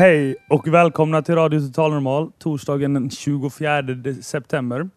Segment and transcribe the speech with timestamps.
[0.00, 3.82] Hej och välkomna till Radio Total Normal torsdagen den 24
[4.22, 4.88] september.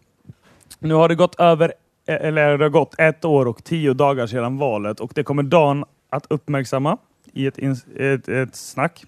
[0.78, 1.72] Nu har det gått över e-
[2.12, 5.84] eller det har gått ett år och tio dagar sedan valet och det kommer Dan
[6.10, 6.98] att uppmärksamma
[7.32, 7.58] i ett,
[7.96, 9.04] ett, ett snack.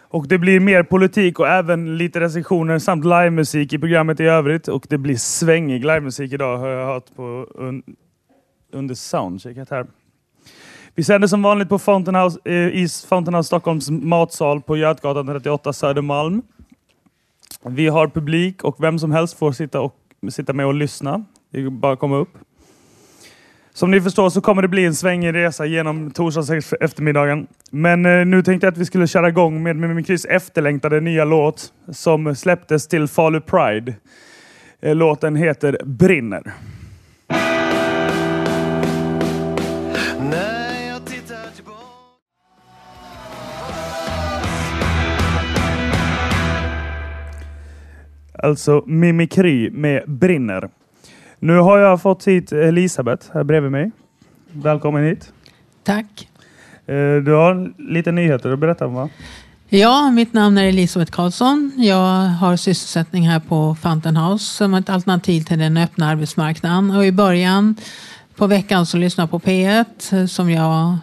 [0.00, 4.68] Och det blir mer politik och även lite recensioner samt livemusik i programmet i övrigt.
[4.68, 7.82] Och det blir svängig livemusik idag har jag hört på un,
[8.72, 9.86] under soundchecket här.
[10.94, 15.26] Vi sänder som vanligt på Fountain House, eh, i Fountain House Stockholms matsal på Götgatan
[15.26, 16.42] 38 Södermalm.
[17.64, 19.96] Vi har publik och vem som helst får sitta, och,
[20.30, 21.24] sitta med och lyssna.
[21.50, 22.38] Det är bara att komma upp.
[23.74, 27.46] Som ni förstår så kommer det bli en svängig resa genom torsdags eftermiddagen.
[27.70, 31.72] Men eh, nu tänkte jag att vi skulle köra igång med Mimikrys efterlängtade nya låt
[31.92, 33.94] som släpptes till Falu Pride.
[34.80, 36.52] Eh, låten heter Brinner.
[48.42, 50.68] Alltså Mimikry med Brinner.
[51.38, 53.90] Nu har jag fått hit Elisabeth här bredvid mig.
[54.52, 55.32] Välkommen hit.
[55.84, 56.28] Tack.
[56.86, 59.08] Eh, du har lite nyheter att berätta om va?
[59.68, 61.72] Ja, mitt namn är Elisabeth Karlsson.
[61.76, 66.90] Jag har sysselsättning här på Fountain House som ett alternativ till den öppna arbetsmarknaden.
[66.90, 67.76] Och I början
[68.36, 70.98] på veckan så lyssnade jag på P1 som jag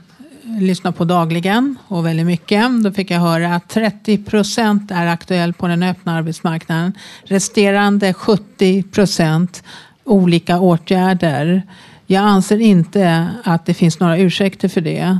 [0.60, 2.84] lyssnar på dagligen och väldigt mycket.
[2.84, 6.94] Då fick jag höra att 30 procent är aktuell på den öppna arbetsmarknaden.
[7.24, 9.64] Resterande 70 procent
[10.04, 11.62] olika åtgärder.
[12.06, 15.18] Jag anser inte att det finns några ursäkter för det.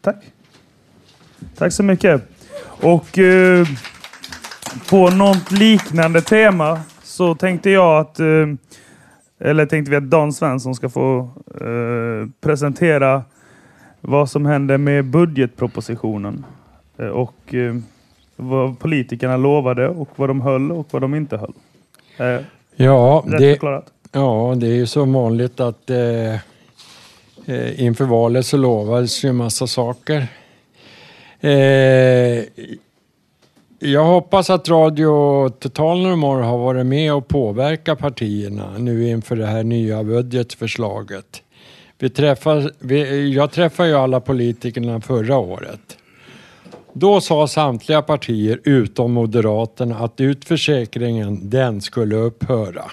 [0.00, 0.16] Tack.
[1.56, 2.28] Tack så mycket.
[2.80, 3.66] Och eh,
[4.88, 8.26] på något liknande tema så tänkte jag att eh,
[9.38, 13.22] eller tänkte vi att Dan Svensson ska få eh, presentera
[14.00, 16.44] vad som händer med budgetpropositionen.
[16.98, 17.74] Eh, och eh,
[18.36, 21.52] vad politikerna lovade och vad de höll och vad de inte höll.
[22.16, 22.44] Eh,
[22.76, 23.86] ja, det, förklarat?
[24.12, 26.34] ja, det är ju så vanligt att eh,
[27.46, 30.26] eh, inför valet så lovades ju massa saker.
[33.80, 39.46] Jag hoppas att Radio Total Normal har varit med och påverkat partierna nu inför det
[39.46, 41.42] här nya budgetförslaget.
[41.98, 45.98] Vi träffar, vi, jag träffade ju alla politikerna förra året.
[46.92, 52.84] Då sa samtliga partier utom Moderaterna att utförsäkringen, den skulle upphöra.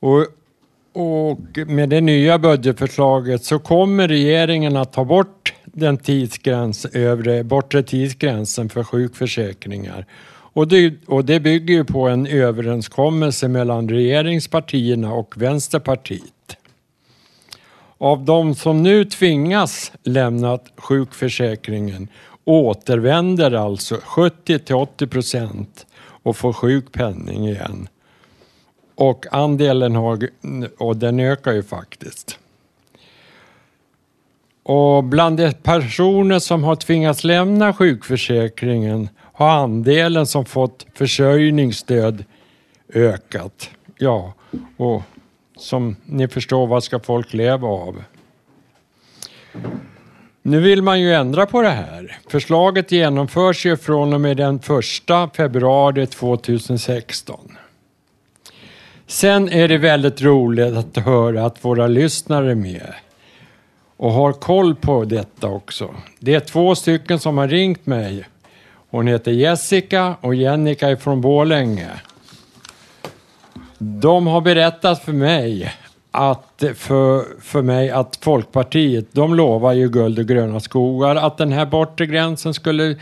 [0.00, 0.26] Och,
[0.92, 7.82] och med det nya budgetförslaget så kommer regeringen att ta bort den tidsgräns, övre, bortre
[7.82, 10.06] tidsgränsen för sjukförsäkringar.
[10.54, 16.56] Och det, och det bygger ju på en överenskommelse mellan regeringspartierna och Vänsterpartiet.
[17.98, 22.08] Av de som nu tvingas lämna sjukförsäkringen
[22.44, 27.88] återvänder alltså 70 till 80 procent och får sjukpenning igen.
[28.94, 30.28] Och andelen har,
[30.78, 32.38] och den ökar ju faktiskt.
[34.64, 42.24] Och bland de personer som har tvingats lämna sjukförsäkringen har andelen som fått försörjningsstöd
[42.94, 43.70] ökat.
[43.98, 44.34] Ja,
[44.76, 45.02] och
[45.56, 48.02] som ni förstår, vad ska folk leva av?
[50.42, 52.18] Nu vill man ju ändra på det här.
[52.28, 57.56] Förslaget genomförs ju från och med den 1 februari 2016.
[59.06, 62.94] Sen är det väldigt roligt att höra att våra lyssnare är med
[63.96, 65.94] och har koll på detta också.
[66.18, 68.24] Det är två stycken som har ringt mig.
[68.90, 71.90] Hon heter Jessica och Jennica är från Borlänge.
[73.78, 75.72] De har berättat för mig
[76.10, 81.52] att för, för mig att Folkpartiet, de lovar ju guld och gröna skogar, att den
[81.52, 82.96] här bortre gränsen skulle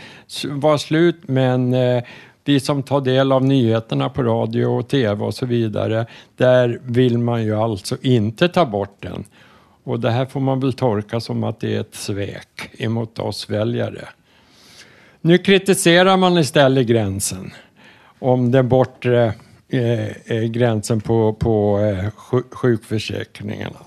[0.49, 2.03] vara slut, men eh,
[2.45, 6.05] vi som tar del av nyheterna på radio och tv och så vidare,
[6.37, 9.25] där vill man ju alltså inte ta bort den.
[9.83, 13.49] Och det här får man väl tolka som att det är ett svek emot oss
[13.49, 14.07] väljare.
[15.21, 17.51] Nu kritiserar man istället gränsen
[18.19, 19.33] om den bortre
[19.69, 22.09] eh, eh gränsen på, på eh,
[22.51, 23.79] sjukförsäkringarna.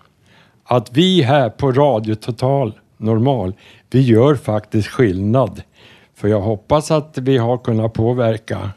[0.64, 3.54] att vi här på Radio Total Normal,
[3.90, 5.62] vi gör faktiskt skillnad.
[6.20, 8.70] För jag hoppas att vi har kunnat påverka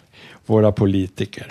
[0.46, 1.48] våra politiker.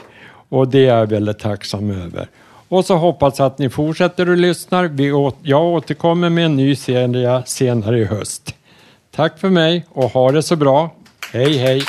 [0.49, 2.29] Och det är jag väldigt tacksam över.
[2.69, 4.91] Och så hoppas jag att ni fortsätter att lyssna.
[5.43, 8.55] Jag återkommer med en ny serie senare i höst.
[9.11, 10.91] Tack för mig och ha det så bra.
[11.33, 11.83] Hej hej!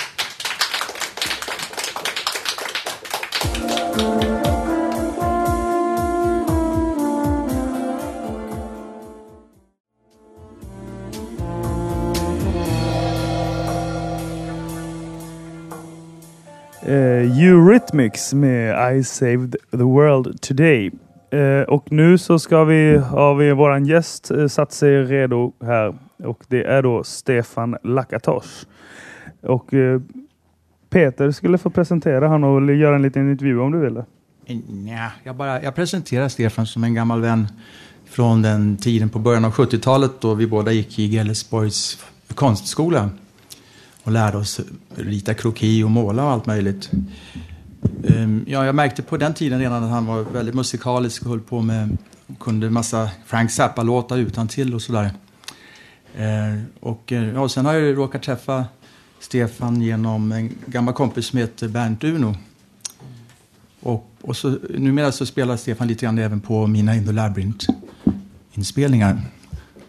[16.87, 20.91] Uh, Eurythmics med I saved the world today.
[21.33, 25.95] Uh, och nu så ska vi, har vi våran gäst uh, satt sig redo här
[26.23, 28.65] och det är då Stefan Lakatosh.
[29.41, 30.01] Och uh,
[30.89, 34.05] Peter skulle få presentera honom och göra en liten intervju om du ville.
[34.67, 37.47] Nja, jag, bara, jag presenterar Stefan som en gammal vän
[38.05, 43.09] från den tiden på början av 70-talet då vi båda gick i Gällesborgs konstskola
[44.03, 44.59] och lärde oss
[44.95, 46.91] rita kroki och måla och allt möjligt.
[48.03, 51.39] Ehm, ja, jag märkte på den tiden redan att han var väldigt musikalisk och höll
[51.39, 51.97] på med,
[52.39, 55.11] kunde massa Frank Zappa-låtar utan till och sådär.
[56.17, 58.65] Ehm, och eh, ja, sen har jag råkat träffa
[59.19, 62.35] Stefan genom en gammal kompis som heter Bernt Uno.
[63.79, 69.21] Och, och så, numera så spelar Stefan lite grann även på mina In the Labyrinth-inspelningar.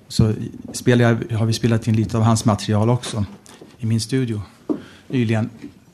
[0.09, 0.33] Så
[0.73, 3.25] spelar jag, har vi spelat in lite av hans material också
[3.85, 4.43] i min studio
[5.09, 5.51] nyligen.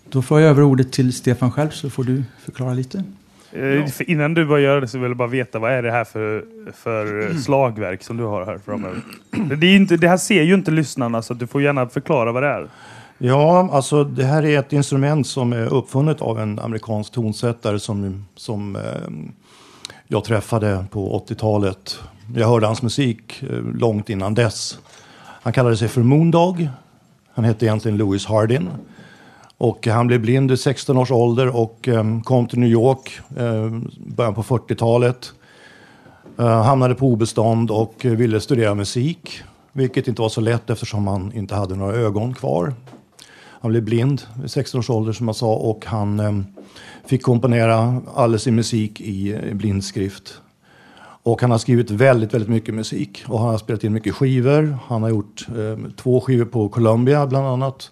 [0.09, 3.05] Då får jag över ordet till Stefan själv så får du förklara lite.
[3.53, 3.87] Eh, ja.
[4.07, 6.45] Innan du börjar göra det så vill jag bara veta vad är det här för,
[6.73, 7.39] för mm.
[7.39, 9.03] slagverk som du har här framöver?
[9.57, 12.43] Det, är inte, det här ser ju inte lyssnarna så du får gärna förklara vad
[12.43, 12.69] det är.
[13.19, 18.27] Ja, alltså det här är ett instrument som är uppfunnet av en amerikansk tonsättare som,
[18.35, 18.83] som eh,
[20.09, 21.99] jag träffade på 80-talet.
[22.37, 24.79] Jag hörde hans musik eh, långt innan dess.
[25.43, 26.69] Han kallade sig för Moondog
[27.35, 28.69] han hette egentligen Louis Hardin.
[29.59, 33.91] Och han blev blind vid 16 års ålder och ehm, kom till New York ehm,
[33.99, 35.33] början på 40-talet.
[36.39, 39.43] Eh, hamnade på obestånd och ville studera musik.
[39.73, 42.75] Vilket inte var så lätt eftersom han inte hade några ögon kvar.
[43.61, 46.47] Han blev blind vid 16 års ålder som jag sa och han ehm,
[47.07, 50.41] fick komponera all sin musik i blindskrift.
[51.23, 54.79] Och han har skrivit väldigt, väldigt mycket musik och han har spelat in mycket skivor.
[54.87, 57.91] Han har gjort eh, två skivor på Columbia bland annat.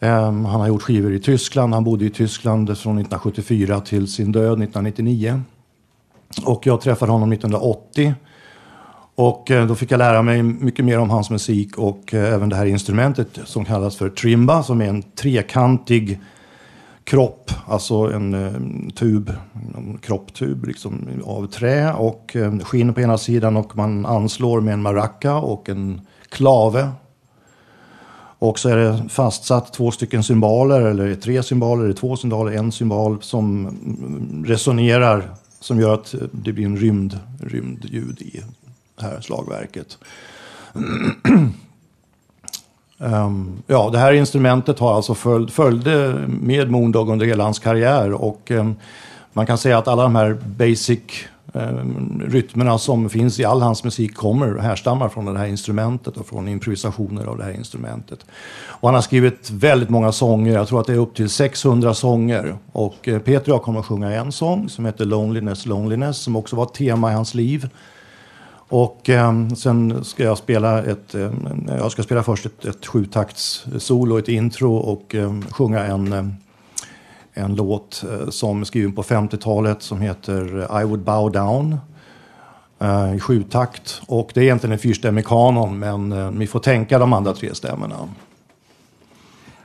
[0.00, 1.74] Eh, han har gjort skivor i Tyskland.
[1.74, 5.42] Han bodde i Tyskland från 1974 till sin död 1999.
[6.44, 8.14] Och jag träffade honom 1980.
[9.14, 12.48] Och eh, då fick jag lära mig mycket mer om hans musik och eh, även
[12.48, 16.20] det här instrumentet som kallas för trimba som är en trekantig
[17.04, 19.32] kropp, alltså en, eh, tub,
[19.76, 24.74] en kropptub liksom, av trä och eh, skinn på ena sidan och man anslår med
[24.74, 26.90] en maraca och en klave.
[28.38, 32.72] Och så är det fastsatt två stycken symboler, eller tre symboler, eller två symboler, en
[32.72, 38.42] symbol som mm, resonerar, som gör att eh, det blir en rymd, rymdljud i
[38.96, 39.98] det här slagverket.
[42.98, 48.12] Um, ja, det här instrumentet har alltså följd, följde med Moondog under hela hans karriär
[48.12, 48.76] och um,
[49.36, 51.00] Man kan säga att alla de här basic
[51.54, 56.26] ehm, rytmerna som finns i all hans musik kommer härstammar från det här instrumentet och
[56.26, 58.18] från improvisationer av det här instrumentet.
[58.66, 61.94] Och han har skrivit väldigt många sånger, jag tror att det är upp till 600
[61.94, 62.56] sånger.
[62.72, 66.36] Och eh, Peter och jag kommer att sjunga en sång som heter Loneliness, Loneliness som
[66.36, 67.68] också var ett tema i hans liv.
[68.74, 71.32] Och eh, sen ska jag spela ett, eh,
[71.66, 76.32] jag ska spela först ett, ett sjutakts solo, ett intro och eh, sjunga en, ehm,
[77.34, 80.44] en låt eh, som är skriven på 50-talet som heter
[80.82, 81.78] I would bow down
[82.78, 84.02] eh, i sjutakt.
[84.06, 87.54] Och det är egentligen en fyrstämmig kanon men eh, ni får tänka de andra tre
[87.54, 88.08] stämmorna.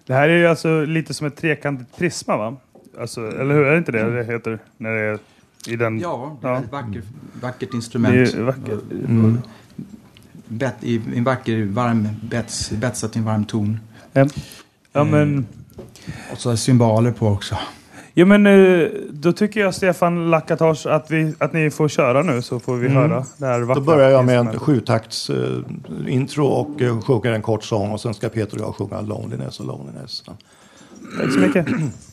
[0.05, 2.55] Det här är ju alltså lite som ett trekantigt prisma va?
[2.99, 3.65] Alltså, eller hur?
[3.65, 4.59] Är det inte det det heter?
[4.77, 5.19] När det är
[5.71, 5.99] i den...
[5.99, 7.01] Ja, det är ett vacker,
[7.41, 8.33] vackert Det instrument.
[8.33, 8.79] är vackert.
[8.91, 9.37] Mm.
[10.47, 13.79] Bet, I en vacker, varm, bets, betsat i en varm ton.
[14.13, 14.27] Ja,
[14.93, 15.45] ja men...
[16.31, 17.55] Och så cymbaler på också.
[18.13, 22.41] Ja men eh, då tycker jag Stefan Lakatos att, vi, att ni får köra nu
[22.41, 22.97] så får vi Mm.
[22.97, 25.57] höra det här Då vackra börjar jag med en sjutakts eh,
[26.07, 29.59] intro och eh, sjunger en kort sång och sen ska Peter och jag sjunga Loneliness
[29.59, 30.23] och Loneliness.
[31.17, 31.65] Tack så mycket.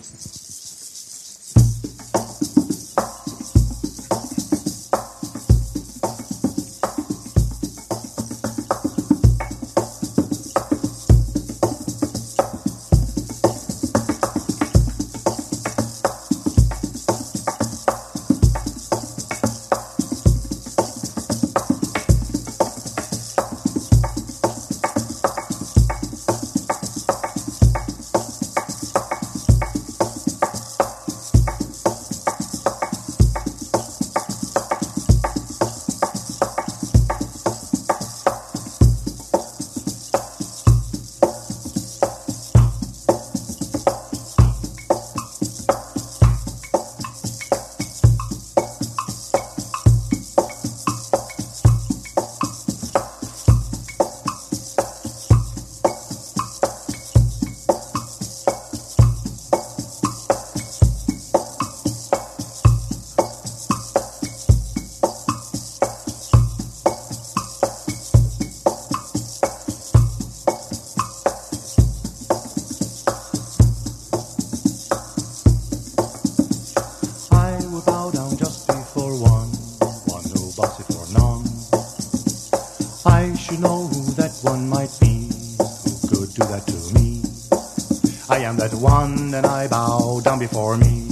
[88.47, 91.06] am that one, and I bow down before me.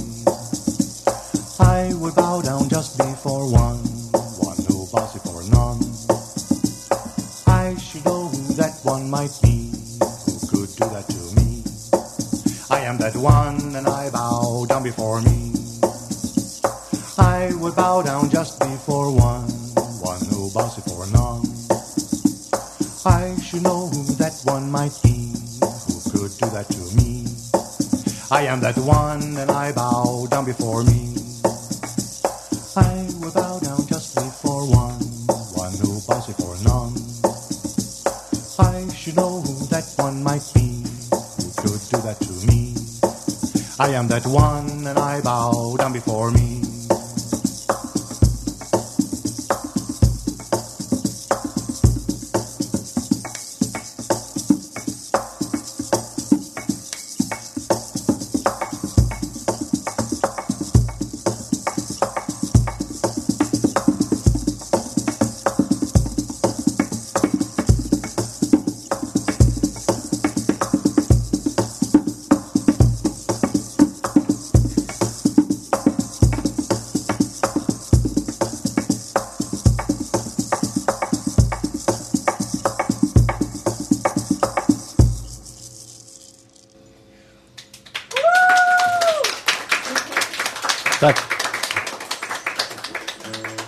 [93.25, 93.64] Loneliness,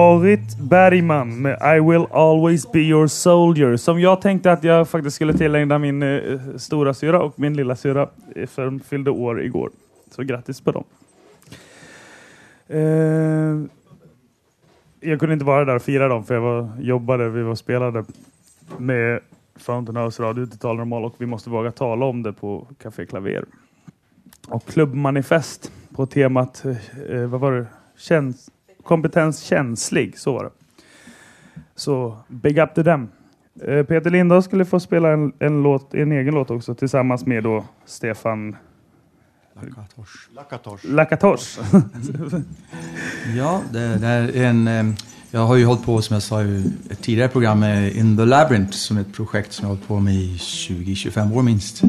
[0.00, 3.76] Marit Bergman med I will always be your soldier.
[3.76, 7.76] Som jag tänkte att jag faktiskt skulle tillägna min eh, stora syra och min lilla
[7.76, 9.70] syra eh, för de fyllde år igår.
[10.10, 10.84] Så grattis på dem.
[12.68, 12.80] Eh,
[15.10, 17.58] jag kunde inte vara där och fira dem för jag var, jobbade, vi var och
[17.58, 18.04] spelade
[18.76, 19.20] med
[19.56, 23.44] Fountain House Radio till Normal och vi måste våga tala om det på Café Klaver.
[24.48, 27.66] Och klubbmanifest på temat, eh, eh vad var det?
[27.96, 28.50] Käns
[28.84, 30.50] kompetens känslig, så var det.
[31.76, 33.08] Så big up to them.
[33.64, 37.42] Eh, Peter Lindahl skulle få spela en, en, låt, en egen låt också tillsammans med
[37.44, 38.56] då Stefan
[40.34, 40.84] Lakatosh.
[40.84, 41.58] Lakatosh.
[43.36, 44.68] Ja, det, det är en...
[44.68, 44.84] eh,
[45.32, 48.24] Jag har ju hållit på, som jag sa i ett tidigare program, med In the
[48.24, 51.82] Labyrinth, som är ett projekt som jag har hållit på med i 20-25 år minst.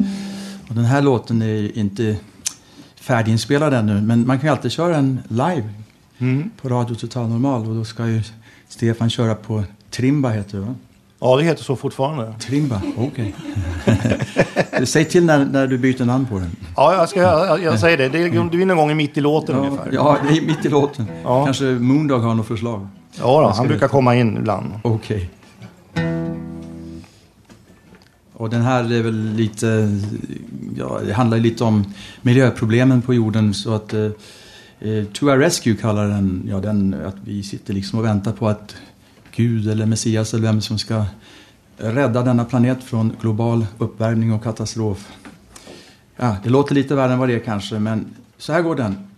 [0.68, 2.16] Och den här låten är inte
[3.00, 5.64] färdiginspelad ännu, men man kan ju alltid köra den live
[6.62, 8.22] på Radio Total Normal och då ska ju
[8.68, 10.74] Stefan köra på Trimba heter det va?
[11.20, 12.34] Ja, det heter så fortfarande.
[12.40, 13.34] Trimba, okej.
[14.84, 16.56] Säg till när, när du byter namn på den.
[16.76, 18.08] Ja, jag, ska, jag, jag säger det.
[18.08, 19.90] Det är, det är någon gång mitt i låten Ja, ungefär.
[19.92, 21.06] ja, det är mitt i låten.
[21.24, 21.44] Ja.
[21.44, 22.86] Kanske Moondog har något förslag.
[23.18, 24.72] Ja, då, han brukar det- komma in ibland.
[24.82, 25.30] Okej.
[28.32, 29.98] Och den här är väl lite,
[30.78, 31.84] ja, det handlar lite om
[32.22, 33.94] miljöproblemen på jorden så att
[34.84, 38.48] eh, To Our Rescue kallar den, ja den, att vi sitter liksom och väntar på
[38.48, 38.76] att
[39.36, 41.04] Gud eller Messias eller vem som ska
[41.76, 45.12] rädda denna planet från global uppvärmning och katastrof.
[46.16, 49.11] Ja, det låter lite värre än vad det är kanske, men så här går den.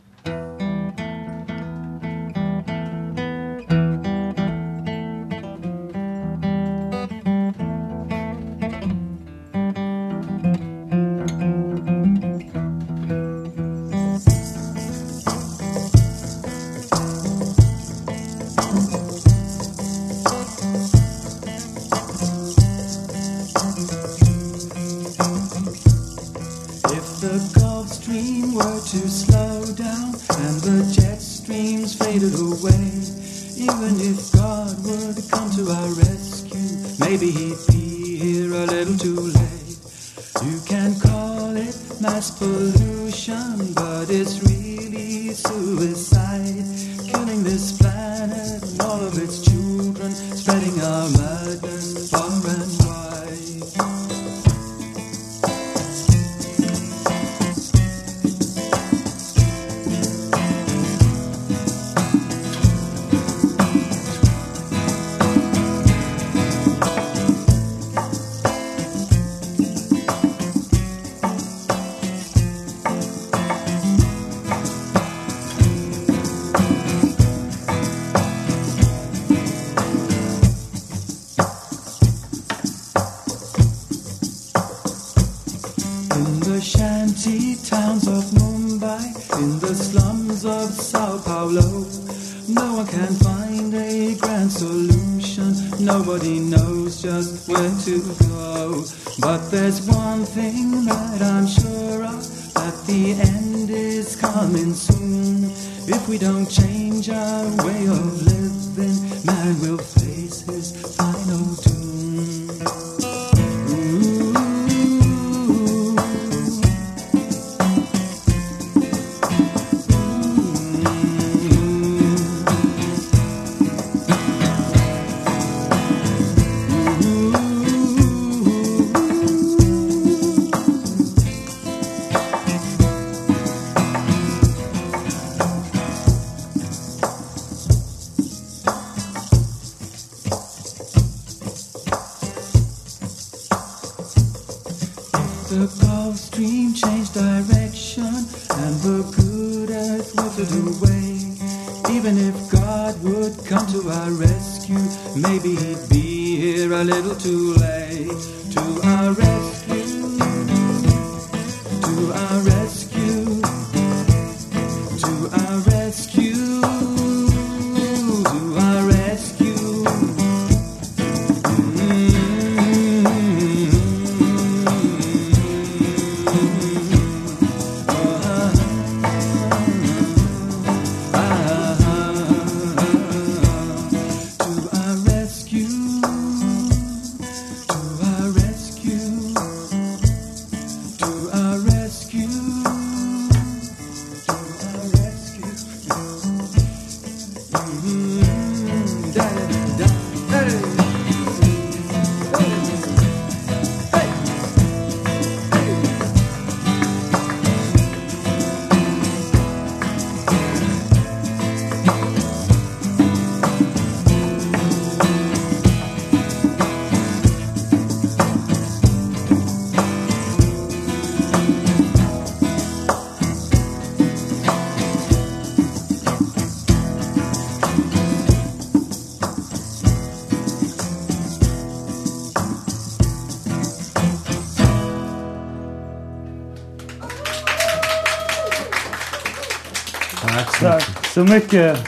[241.27, 241.79] Så mycket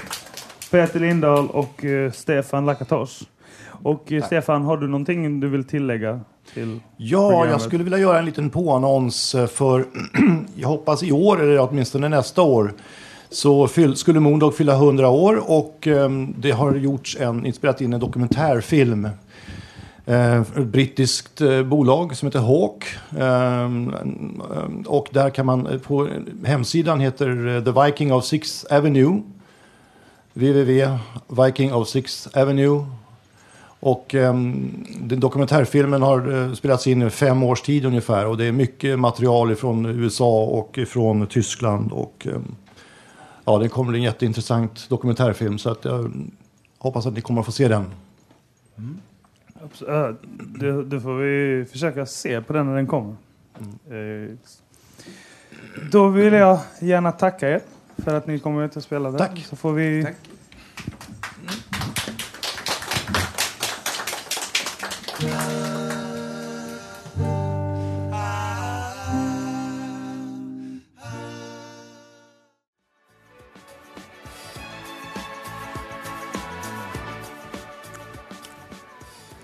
[0.71, 3.23] Peter Lindahl och eh, Stefan Lakatosh.
[3.83, 6.21] Och eh, Stefan, har du någonting du vill tillägga?
[6.55, 7.51] Till Ja, programmet?
[7.51, 9.85] jag skulle vilja göra en liten påannons eh, för
[10.57, 12.75] jag hoppas i år eller åtminstone nästa år
[13.31, 17.93] så fyll, skulle Moondog fylla 100 år och ehm, det har gjorts en, inspelat in
[17.93, 19.09] en dokumentärfilm.
[20.09, 22.85] Eh, ett brittiskt eh, bolag som heter Hawk.
[23.19, 26.09] Ehm, ehm, och där kan man eh, på
[26.45, 29.23] hemsidan heter eh, The Viking of Sixth Avenue.
[30.33, 32.87] www.viking of Sixth Avenue
[33.81, 38.27] och ehm, den dokumentärfilmen har eh, spelats in i fem års tid ungefär.
[38.27, 41.93] Och det är mycket material från USA och från Tyskland.
[41.93, 42.27] Och
[43.45, 45.59] ja, det kommer bli en jätteintressant dokumentärfilm.
[45.59, 46.13] Så att jag
[46.79, 47.85] hoppas att ni kommer att få se den.
[48.79, 49.01] Mm
[49.89, 50.15] äh,
[50.61, 53.17] Det, det får vi försöka se på den när den kommer.
[53.89, 54.29] Mm.
[54.31, 54.37] Eh,
[55.91, 57.61] Då vill jag gärna tacka er
[57.97, 59.19] för att ni kommer ut och spelade.
[59.19, 59.45] Tack.
[59.49, 60.07] Så får vi...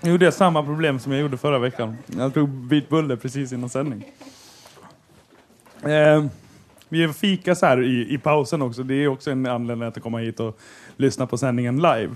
[0.05, 1.97] Jag gjorde samma problem som jag gjorde förra veckan.
[2.17, 4.05] Jag tog bit bulle precis innan sändning.
[5.83, 6.25] Eh,
[6.89, 8.83] vi fika så här i, i pausen också.
[8.83, 10.59] Det är också en anledning att komma hit och
[10.97, 12.09] lyssna på sändningen live.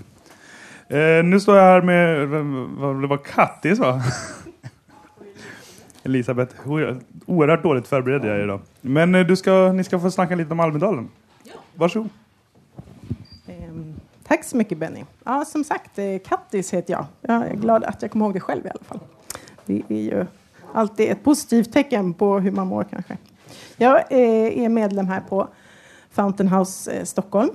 [0.88, 2.28] Eh, nu står jag här med,
[2.78, 4.02] vad det var Kattis va?
[6.02, 6.54] Elisabeth,
[7.26, 8.60] oerhört- dåligt förberedd jag är idag.
[8.80, 11.08] Men eh, du ska, ni ska få snacka lite om Almedalen.
[11.74, 12.08] Varsågod.
[14.28, 15.04] Tack så mycket Benny.
[15.24, 17.06] Ja, som sagt, eh, Kattis heter jag.
[17.20, 19.00] Jag är glad att jag kommer ihåg det själv i alla fall.
[19.66, 20.26] Det är ju
[20.74, 23.16] alltid ett positivt tecken på hur man mår kanske.
[23.76, 25.48] Jag eh, är medlem här på
[26.10, 27.50] Fountain House eh, Stockholm.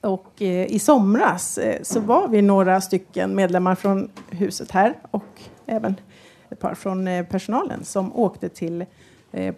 [0.00, 5.94] Och i somras så var vi några stycken medlemmar från huset här och även
[6.50, 8.84] ett par från personalen som åkte till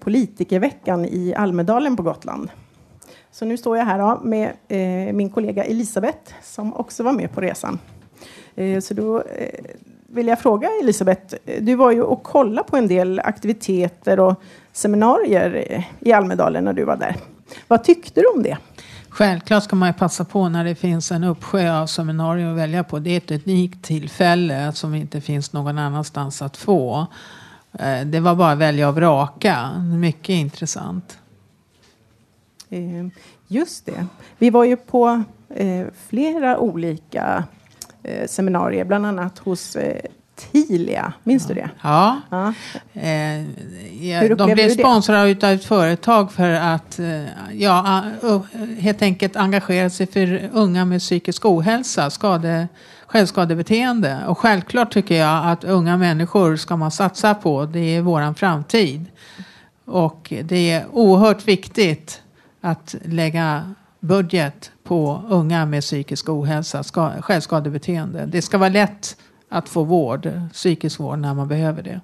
[0.01, 2.51] politikerveckan i Almedalen på Gotland.
[3.35, 7.33] Så nu står jag här då, med eh, min kollega Elisabeth som också var med
[7.33, 7.79] på resan.
[8.55, 9.65] Eh, så då eh,
[10.07, 14.43] vill jag fråga Elisabeth, du var ju och kollade på en del aktiviteter och
[14.73, 17.17] seminarier eh, i Almedalen när du var där.
[17.69, 18.59] Vad tyckte du om det?
[19.09, 22.85] Självklart ska man ju passa på när det finns en uppsjö av seminarier att välja
[22.85, 22.99] på.
[22.99, 27.07] Det är ett unikt tillfälle som inte finns någon annanstans att få.
[27.73, 29.71] Eh, det var bara att välja och vraka.
[29.81, 31.19] Mycket intressant.
[32.75, 33.07] Eh,
[33.49, 34.07] Just det.
[34.39, 35.23] Vi var ju på
[35.55, 37.45] eh, flera olika
[38.03, 40.01] eh, seminarier, bland annat hos eh,
[40.53, 41.13] Tilia.
[41.23, 41.71] Minns du det?
[41.83, 42.21] Ja.
[42.31, 42.55] Ja.
[42.93, 43.43] Eh,
[44.09, 47.01] ja, de blev sponsrade av ett företag för att
[47.53, 48.05] ja,
[48.79, 52.69] helt enkelt engagera sig för unga med psykisk ohälsa, skade,
[53.07, 54.19] självskadebeteende.
[54.27, 57.65] Och självklart tycker jag att unga människor ska man satsa på.
[57.67, 59.07] Det är våran framtid.
[59.85, 62.21] Och det är oerhört viktigt
[62.65, 68.27] att lägga budget på unga med psykisk ohälsa, ska, självskadebeteende.
[68.27, 69.17] Det ska vara lätt
[69.49, 72.01] att få vård, psykisk vård när man behöver det.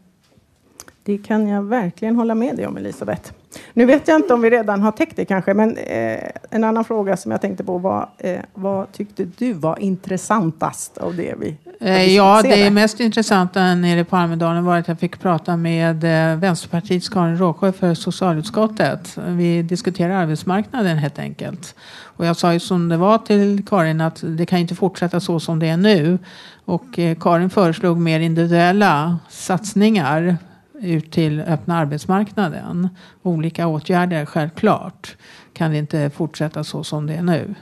[1.02, 3.32] Det kan jag verkligen hålla med dig om, Elisabeth.
[3.72, 6.84] Nu vet jag inte om vi redan har täckt det kanske, men eh, en annan
[6.84, 11.56] fråga som jag tänkte på var eh, vad tyckte du var intressantast av det vi
[11.82, 12.70] Eh, Ja, det diskuterade?
[12.70, 17.72] mest intressanta nere på Almedalen var att jag fick prata med eh, Vänsterpartiets Karin Råsjö
[17.72, 19.18] för socialutskottet.
[19.26, 21.74] Vi diskuterar arbetsmarknaden helt enkelt.
[22.02, 25.40] Och jag sa ju som det var till Karin att det kan inte fortsätta så
[25.40, 26.18] som det är nu.
[26.64, 30.36] Och eh, Karin föreslog mer individuella satsningar
[30.80, 32.88] ut till öppna arbetsmarknaden.
[33.22, 35.16] Olika åtgärder, självklart.
[35.52, 37.54] Kan det inte fortsätta så som det är nu.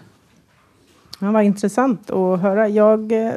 [1.21, 2.69] Ja, vad intressant att höra.
[2.69, 3.33] Jag eh,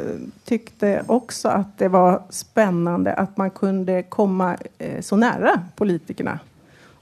[0.45, 6.39] tyckte också att det var spännande att man kunde komma eh, så nära politikerna.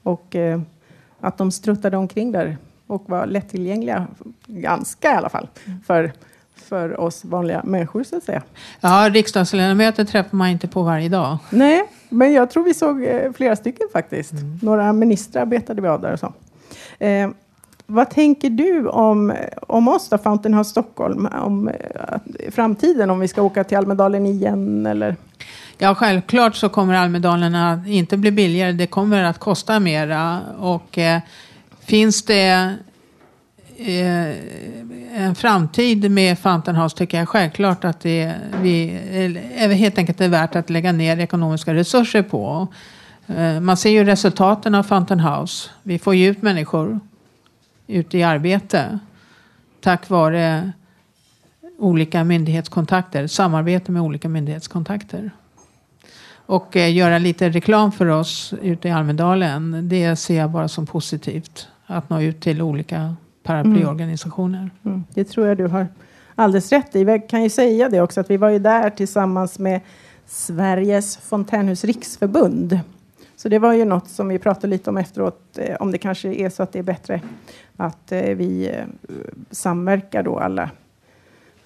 [0.03, 0.61] Och eh,
[1.19, 4.07] att de struttade omkring där och var lättillgängliga,
[4.45, 5.47] ganska i alla fall,
[5.85, 6.11] för,
[6.69, 8.41] för oss vanliga människor så att säga.
[8.82, 11.38] Ja, riksdagsledamöter träffar man inte på varje dag.
[11.49, 14.34] Nej, men jag tror vi såg eh, flera stycken faktiskt.
[14.62, 16.34] Några ministrar betade vi av där och så.
[17.05, 17.29] Eh,
[17.86, 19.34] vad tänker du om,
[19.67, 21.27] om oss då, Fountain House Stockholm?
[21.43, 21.75] Om eh,
[22.51, 25.15] framtiden, om vi ska åka till Almedalen igen eller?
[25.77, 28.71] Ja, självklart så kommer Almedalen att inte bli billigare.
[28.71, 30.39] Det kommer att kosta mera.
[30.60, 31.19] Och eh,
[31.86, 32.75] finns det
[33.79, 34.35] Eh,
[35.15, 40.21] en framtid med Fountain House tycker jag självklart att det vi, eh, är helt enkelt
[40.21, 42.67] är värt att lägga ner ekonomiska resurser på.
[43.27, 45.69] Eh, man ser ju resultaten av Fountain House.
[45.83, 46.99] Vi får ju ut människor
[47.87, 48.99] ute i arbete
[49.81, 50.71] tack vare
[51.77, 55.31] olika myndighetskontakter, samarbete med olika myndighetskontakter.
[56.45, 60.85] Och eh, göra lite reklam för oss ute i Almedalen, det ser jag bara som
[60.85, 61.67] positivt.
[61.85, 63.15] Att nå ut till olika
[63.49, 64.59] paraplyorganisationer.
[64.59, 64.71] Mm.
[64.85, 65.88] mm, det tror jag du har
[66.35, 67.03] alldeles rätt i.
[67.03, 69.81] Vi kan ju säga det också att vi var ju där tillsammans med
[70.25, 72.79] Sveriges Fontänhus Riksförbund.
[73.35, 76.33] Så det var ju något som vi pratade lite om efteråt, eh, om det kanske
[76.33, 77.21] är så att det är bättre
[77.77, 78.85] att eh, vi eh,
[79.51, 80.69] samverkar då alla,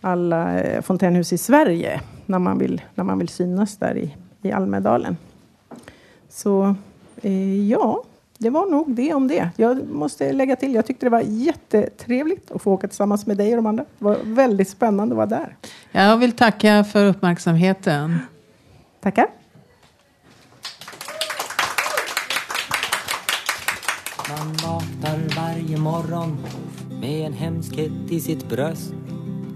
[0.01, 5.17] alla fontänhus i Sverige när man vill, när man vill synas där i, i Almedalen.
[6.29, 6.75] Så
[7.69, 8.03] ja,
[8.43, 9.49] det var nog det om det.
[9.55, 13.49] Jag måste lägga till, jag tyckte det var jättetrevligt att få åka tillsammans med dig
[13.49, 13.83] och de andra.
[13.97, 15.57] Det var väldigt spännande att vara där.
[15.91, 18.19] Jag vill tacka för uppmärksamheten.
[19.01, 19.27] Tackar.
[24.29, 26.37] Man vaknar varje morgon
[27.01, 28.93] med en hemskhet i sitt bröst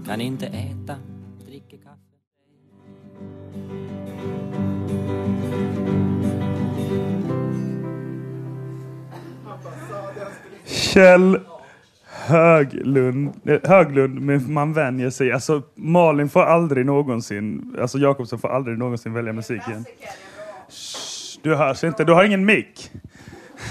[0.06, 0.94] Kan inte äta,
[10.98, 11.38] Kjell
[12.26, 15.32] Höglund, eh, Höglund, men man vänjer sig.
[15.32, 19.84] Alltså Malin får aldrig någonsin, alltså Jakobsen får aldrig någonsin välja musik igen.
[20.68, 22.90] Shh, Du hörs inte, du har ingen mick.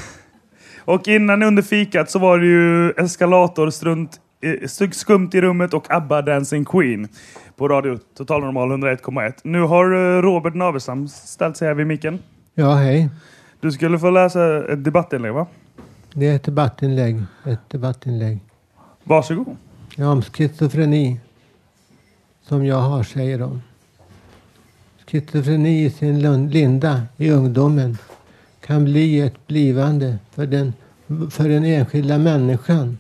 [0.85, 4.19] Och innan under fikat så var det ju eskalator, strunt,
[4.91, 7.07] skumt i rummet och ABBA Dancing Queen
[7.55, 9.33] på radio Total Normal 101,1.
[9.43, 12.19] Nu har eh, Robert Navestam ställt sig här vid micken.
[12.55, 13.09] Ja, hej.
[13.59, 15.47] Du skulle få läsa ett debattinlägg va?
[16.13, 17.23] Det är ett debattinlägg.
[17.45, 18.39] Ett debattinlägg.
[19.03, 19.55] Varsågod.
[19.95, 21.19] Ja, om schizofreni.
[22.43, 23.61] Som jag har, säger de.
[25.07, 27.97] Schizofreni i sin linda i ungdomen
[28.61, 30.73] kan bli ett blivande för den,
[31.29, 32.97] för den enskilda människan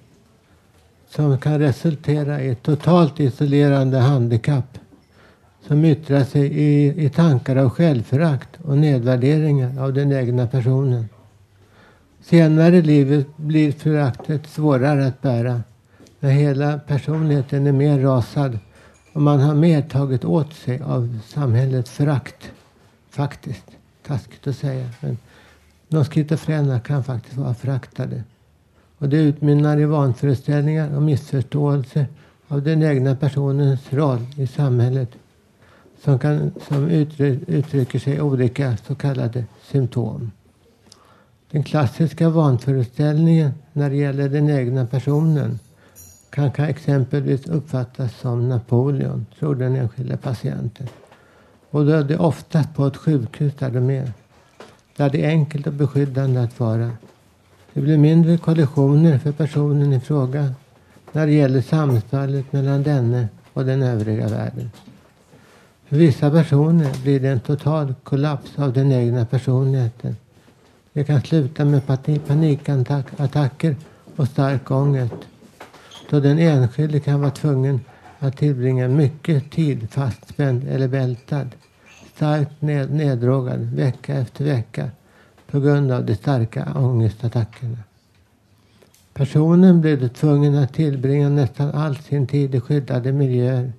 [1.09, 4.77] som kan resultera i ett totalt isolerande handikapp
[5.67, 11.09] som yttrar sig i, i tankar av självförakt och nedvärderingar av den egna personen.
[12.29, 15.61] Senare i livet blir föraktet svårare att bära
[16.19, 18.59] när hela personligheten är mer rasad
[19.13, 22.51] och man har mer tagit åt sig av samhällets förakt.
[23.09, 23.65] Faktiskt.
[24.07, 24.89] Taskigt att säga.
[24.99, 25.17] Men
[25.87, 28.23] de schizofrena kan faktiskt vara föraktade.
[28.97, 32.05] Och det utmynnar i vanföreställningar och missförståelse
[32.47, 35.09] av den egna personens roll i samhället
[36.03, 40.31] som, kan, som uttry- uttrycker sig i olika så kallade symptom.
[41.51, 45.59] Den klassiska vanföreställningen när det gäller den egna personen
[46.29, 50.87] kan, kan exempelvis uppfattas som Napoleon, tror den enskilda patienten.
[51.69, 54.11] Och då är det oftast på ett sjukhus där de är.
[54.95, 56.91] Där det är enkelt och beskyddande att vara.
[57.73, 60.53] Det blir mindre kollisioner för personen i fråga
[61.11, 64.71] när det gäller samspelet mellan denne och den övriga världen.
[65.85, 70.15] För vissa personer blir det en total kollaps av den egna personligheten.
[70.97, 71.81] Det kan sluta med
[72.27, 73.75] panikattacker
[74.15, 75.13] och stark ångest.
[76.09, 77.79] Då den enskilde kan vara tvungen
[78.19, 81.49] att tillbringa mycket tid fastspänd eller bältad.
[82.15, 84.89] starkt ned, neddrogad vecka efter vecka
[85.51, 87.77] på grund av de starka ångestattackerna.
[89.13, 93.73] Personen blev då tvungen att tillbringa nästan all sin tid i skyddade miljöer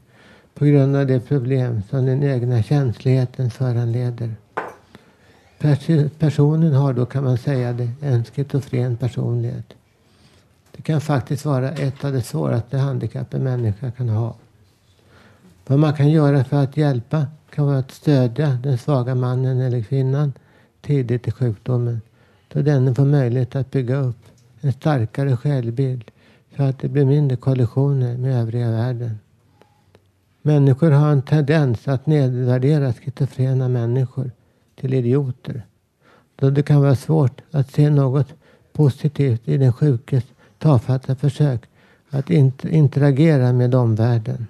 [0.55, 4.35] på grund av de problem som den egna känsligheten föranleder.
[6.19, 9.75] Personen har då kan man säga en schizofren personlighet.
[10.77, 14.35] Det kan faktiskt vara ett av de svåraste handikapp en människa kan ha.
[15.67, 19.83] Vad man kan göra för att hjälpa kan vara att stödja den svaga mannen eller
[19.83, 20.33] kvinnan
[20.81, 22.01] tidigt i sjukdomen.
[22.49, 24.25] Då denne får möjlighet att bygga upp
[24.61, 26.11] en starkare självbild
[26.57, 29.19] så att det blir mindre kollisioner med övriga världen.
[30.43, 34.31] Människor har en tendens att nedvärdera schizofrena människor
[34.81, 35.63] till idioter.
[36.37, 38.35] Då det kan vara svårt att se något
[38.73, 40.25] positivt i den sjukes
[40.59, 41.61] tafatta försök
[42.11, 42.31] att
[42.65, 44.47] interagera med omvärlden.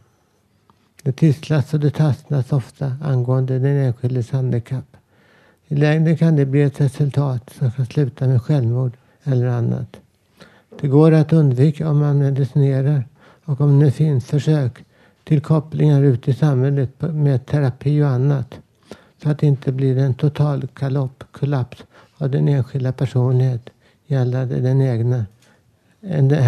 [1.03, 4.97] Det tisslas och det tassnas ofta angående den enskildes handikapp.
[5.69, 8.93] I längden kan det bli ett resultat som kan sluta med självmord
[9.25, 9.97] eller annat.
[10.81, 13.05] Det går att undvika om man medicinerar
[13.45, 14.85] och om det finns försök
[15.25, 18.61] till kopplingar ute i samhället med terapi och annat.
[19.23, 21.85] Så att det inte blir en total kalopp, kollaps
[22.17, 23.71] av den enskilda personlighet
[24.07, 25.27] gällande den egna,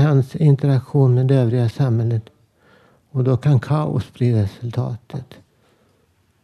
[0.05, 2.23] hans interaktion med det övriga samhället.
[3.11, 5.27] Och då kan kaos bli resultatet.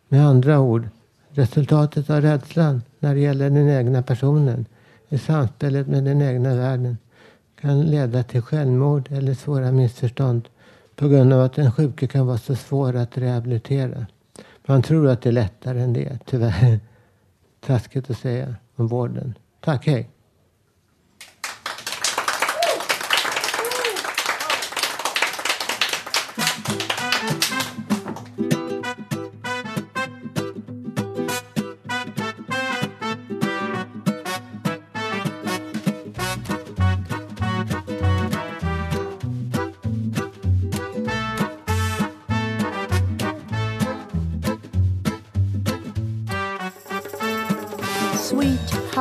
[0.09, 0.89] Med andra ord,
[1.31, 4.67] resultatet av rädslan när det gäller den egna personen
[5.09, 6.99] i samspelet med den egna världen
[7.61, 10.49] kan leda till självmord eller svåra missförstånd
[10.97, 14.07] på grund av att den sjuke kan vara så svår att rehabilitera.
[14.67, 16.81] Man tror att det är lättare än det, tyvärr.
[17.61, 19.35] Taskigt att säga om vården.
[19.61, 20.11] Tack, hej.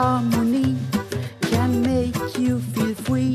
[0.06, 0.70] Harmony
[1.50, 3.34] can make you feel free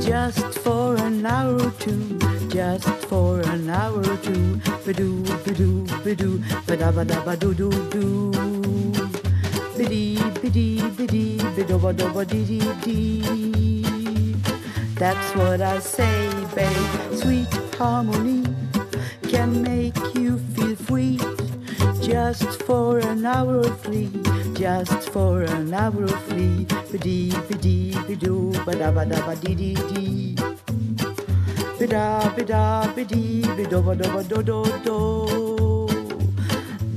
[0.00, 2.02] just for an hour or two,
[2.48, 4.44] just for an hour or two.
[4.84, 6.34] Ba-doo, ba-doo, ba-doo,
[6.68, 8.12] ba-da-ba-da-ba-doo-doo-doo.
[9.76, 10.06] Biddy,
[10.40, 14.36] biddy, biddy, bidoo-ba-doo-ba-dee-dee-dee.
[15.02, 16.90] That's what I say, babe.
[17.22, 18.44] Sweet harmony
[19.32, 21.18] can make you feel free
[22.00, 24.10] just for an hour or three,
[24.54, 26.66] just for an hour or three.
[26.92, 30.34] Bidee, bidee, bidoo, ba-da ba da ba dee dee dee.
[31.78, 32.62] Bida, bida,
[32.94, 34.42] bidee, bidoo ba do ba do
[34.84, 35.82] do.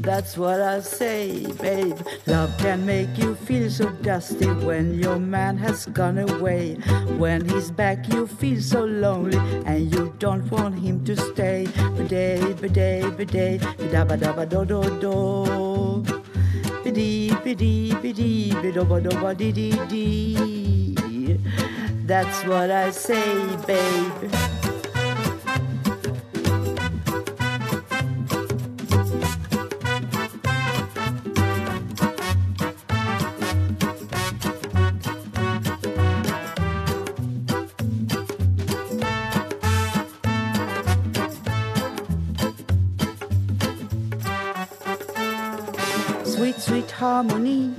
[0.05, 1.97] That's what I say, babe.
[2.27, 6.75] Love can make you feel so dusty when your man has gone away.
[7.17, 11.65] When he's back, you feel so lonely and you don't want him to stay.
[11.97, 16.04] Biday, biday, biday, bida da ba do do do
[17.55, 21.39] dee dee doba doba dee dee dee.
[22.05, 23.33] That's what I say,
[23.65, 24.54] babe.
[46.95, 47.73] Harmony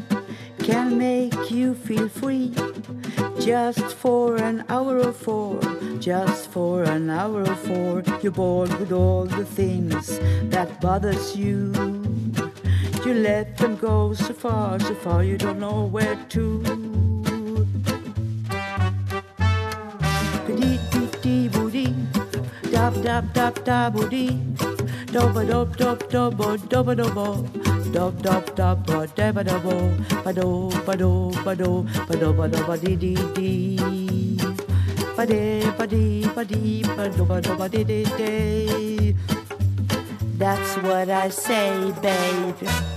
[0.59, 2.53] can make you feel free.
[3.41, 5.59] Just for an hour or four,
[5.99, 10.19] just for an hour or four, you're bored with all the things
[10.51, 11.73] that bothers you.
[13.07, 16.63] You let them go so far, so far you don't know where to.
[20.57, 20.79] Dee
[22.71, 24.29] dab dab dab dab booty,
[25.13, 27.66] doba dob dob dobo doba dobo,
[27.97, 29.75] dob dob dob ba daba dobo,
[30.25, 31.71] ba do ba do ba do
[32.09, 34.37] ba do ba do ba dee dee dee,
[35.17, 39.17] ba de ba dee ba dee ba do ba do ba dee dee dee.
[40.37, 41.73] That's what I say,
[42.05, 42.96] babe.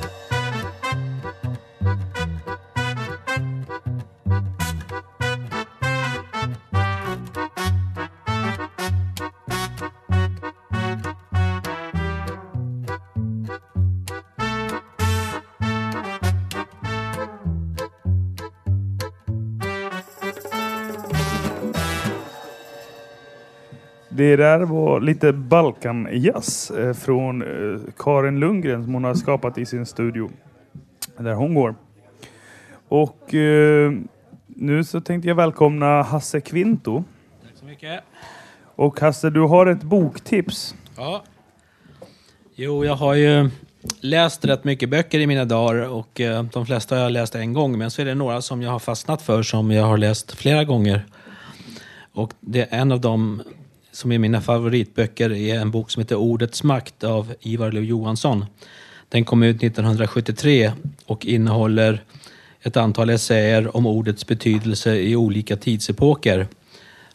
[24.20, 29.66] Det där var lite Balkan-jazz eh, från eh, Karin Lundgren som hon har skapat i
[29.66, 30.30] sin studio
[31.18, 31.76] där hon går.
[32.88, 33.92] Och eh,
[34.48, 37.04] nu så tänkte jag välkomna Hasse Kvinto.
[37.44, 38.04] Tack så mycket.
[38.76, 40.76] Och Hasse, du har ett boktips.
[40.98, 41.24] Ja.
[42.56, 43.50] Jo, jag har ju
[44.02, 47.54] läst rätt mycket böcker i mina dagar och eh, de flesta har jag läst en
[47.54, 47.78] gång.
[47.78, 50.64] Men så är det några som jag har fastnat för som jag har läst flera
[50.64, 51.06] gånger.
[52.14, 53.42] Och det är en av dem
[54.00, 58.46] som är mina favoritböcker är en bok som heter Ordets makt av Ivar Lo Johansson.
[59.10, 60.72] Den kom ut 1973
[61.06, 62.04] och innehåller
[62.62, 66.48] ett antal essäer om ordets betydelse i olika tidsepoker.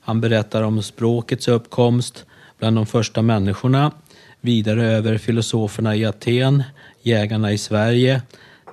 [0.01, 2.25] Han berättar om språkets uppkomst
[2.59, 3.93] bland de första människorna,
[4.41, 6.63] vidare över filosoferna i Aten,
[7.03, 8.23] jägarna i Sverige,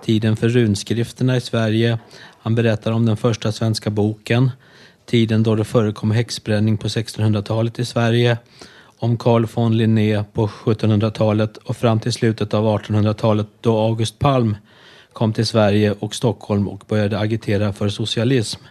[0.04, 2.00] tiden för runskrifterna i Sverige.
[2.42, 4.52] Han berättar om den första svenska boken,
[5.12, 8.38] tiden då det förekom häxbränning på 1600-talet i Sverige,
[9.00, 14.56] om Carl von Linné på 1700-talet och fram till slutet av 1800-talet då August Palm
[15.14, 18.62] kom till Sverige och Stockholm och började agitera för socialism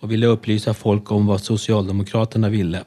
[0.00, 2.84] och ville upplysa folk om vad Socialdemokraterna ville.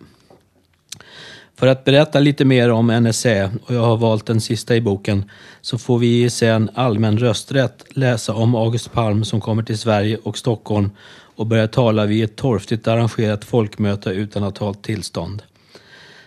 [1.55, 4.81] För att berätta lite mer om en essä, och jag har valt den sista i
[4.81, 5.31] boken,
[5.61, 10.17] så får vi i essän Allmän rösträtt läsa om August Palm som kommer till Sverige
[10.23, 10.89] och Stockholm
[11.37, 15.43] och börjar tala vid ett torftigt arrangerat folkmöte utan att ha tillstånd.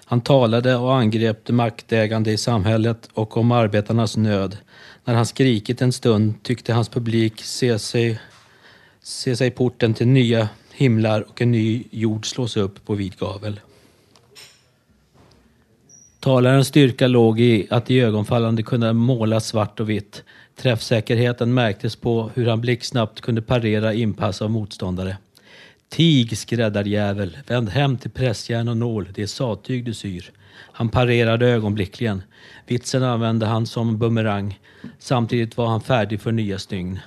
[0.04, 4.56] Han talade och angrep det maktägande i samhället och om arbetarnas nöd.
[5.04, 8.20] När han skrikit en stund tyckte hans publik se sig,
[9.02, 13.60] se sig porten till nya himlar och en ny jord slås upp på vid gavel.
[16.20, 20.22] Talarens styrka låg i att i ögonfallande kunna måla svart och vitt.
[20.60, 25.16] Träffsäkerheten märktes på hur han blixtsnabbt kunde parera inpass av motståndare.
[25.88, 30.30] Tig skräddarjävel, vänd hem till pressjärn och nål, det är sattyg du syr.
[30.72, 32.22] Han parerade ögonblickligen.
[32.66, 34.58] Vitsen använde han som bumerang.
[34.98, 36.98] Samtidigt var han färdig för nya stygn.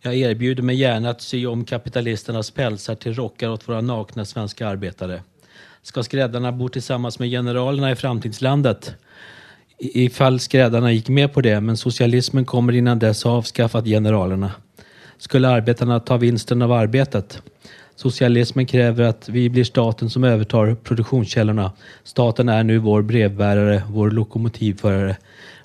[0.00, 4.68] Jag erbjuder mig gärna att sy om kapitalisternas pälsar till rockar åt våra nakna svenska
[4.68, 5.22] arbetare.
[5.82, 8.94] Ska skräddarna bo tillsammans med generalerna i framtidslandet?
[9.80, 14.52] Ifall skräddarna gick med på det, men socialismen kommer innan dess ha avskaffat generalerna.
[15.18, 17.42] Skulle arbetarna ta vinsten av arbetet?
[17.96, 21.72] Socialismen kräver att vi blir staten som övertar produktionskällorna.
[22.04, 25.16] Staten är nu vår brevbärare, vår lokomotivförare.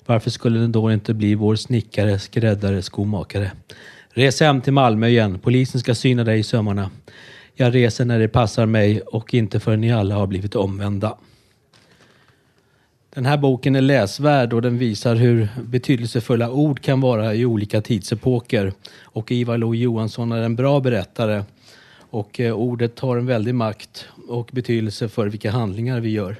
[0.06, 3.50] Varför skulle den då inte bli vår snickare, skräddare, skomakare?
[4.10, 5.38] Res hem till Malmö igen.
[5.38, 6.90] Polisen ska syna dig i sömmarna.
[7.54, 11.16] Jag reser när det passar mig och inte förrän ni alla har blivit omvända.
[13.14, 17.80] Den här boken är läsvärd och den visar hur betydelsefulla ord kan vara i olika
[17.80, 18.72] tidsepoker.
[19.02, 21.44] Och Ivar Lo Johansson är en bra berättare.
[22.10, 26.36] Och eh, ordet har en väldig makt och betydelse för vilka handlingar vi gör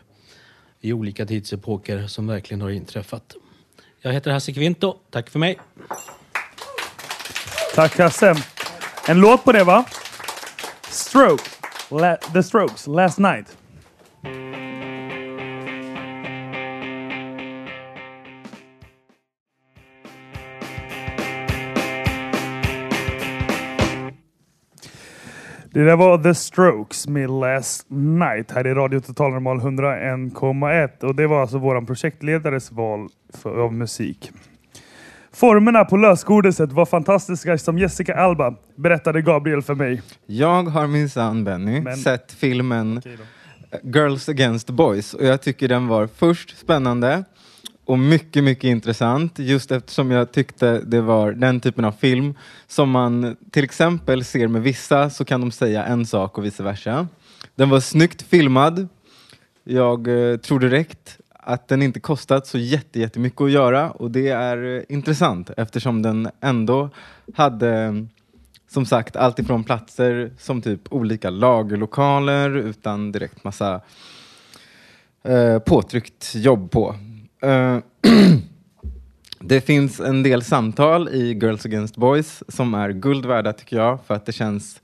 [0.81, 3.37] i olika tidsepoker som verkligen har inträffat.
[4.01, 4.97] Jag heter Hasse Kvinto.
[5.11, 5.59] Tack för mig.
[7.75, 8.35] Tack Hasse.
[9.09, 9.85] En låt på det va?
[10.89, 11.45] Stroke.
[11.91, 13.64] La The Strokes, Last Night.
[25.75, 31.15] Det där var The Strokes med Last Night här i Radio Total Normal 101,1 och
[31.15, 34.33] det var alltså våran projektledares val för, av musik.
[35.33, 40.03] Formerna på lösgodiset var fantastiska som Jessica Alba, berättade Gabriel för mig.
[40.27, 43.03] Jag har minsann, Benny, Men- sett filmen
[43.83, 47.25] Girls Against Boys och jag tycker den var först spännande
[47.85, 52.35] och mycket, mycket intressant just eftersom jag tyckte det var den typen av film
[52.67, 56.63] som man till exempel ser med vissa så kan de säga en sak och vice
[56.63, 57.09] versa.
[57.55, 58.89] Den var snyggt filmad.
[59.65, 64.29] Jag eh, tror direkt att den inte kostat så jätte, jättemycket att göra och det
[64.29, 66.91] är eh, intressant eftersom den ändå
[67.35, 68.07] hade
[68.69, 73.81] som sagt allt ifrån platser som typ olika lagerlokaler utan direkt massa
[75.23, 76.95] eh, påtryckt jobb på.
[77.45, 77.79] Eh,
[79.41, 83.99] det finns en del samtal i Girls Against Boys som är guld värda tycker jag
[84.07, 84.81] för att det känns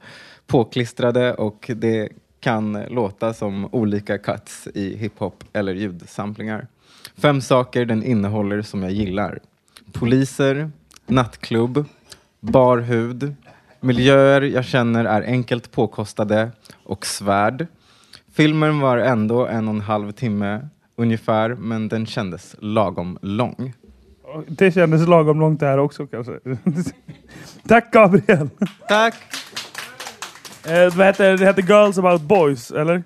[0.47, 2.09] påklistrade och det
[2.41, 6.67] kan låta som olika cuts i hiphop eller ljudsamplingar.
[7.17, 9.39] Fem saker den innehåller som jag gillar.
[9.93, 10.71] Poliser,
[11.07, 11.85] nattklubb,
[12.41, 13.35] barhud,
[13.81, 16.51] miljöer jag känner är enkelt påkostade
[16.85, 17.67] och svärd.
[18.33, 20.69] Filmen var ändå en och en halv timme
[21.01, 23.73] ungefär, men den kändes lagom lång.
[24.49, 26.33] Det kändes lagom långt där också kanske.
[27.69, 28.51] Tack Gabriel!
[28.89, 29.15] Tack!
[30.67, 33.03] Eh, vad heter, det heter Girls about Boys, eller?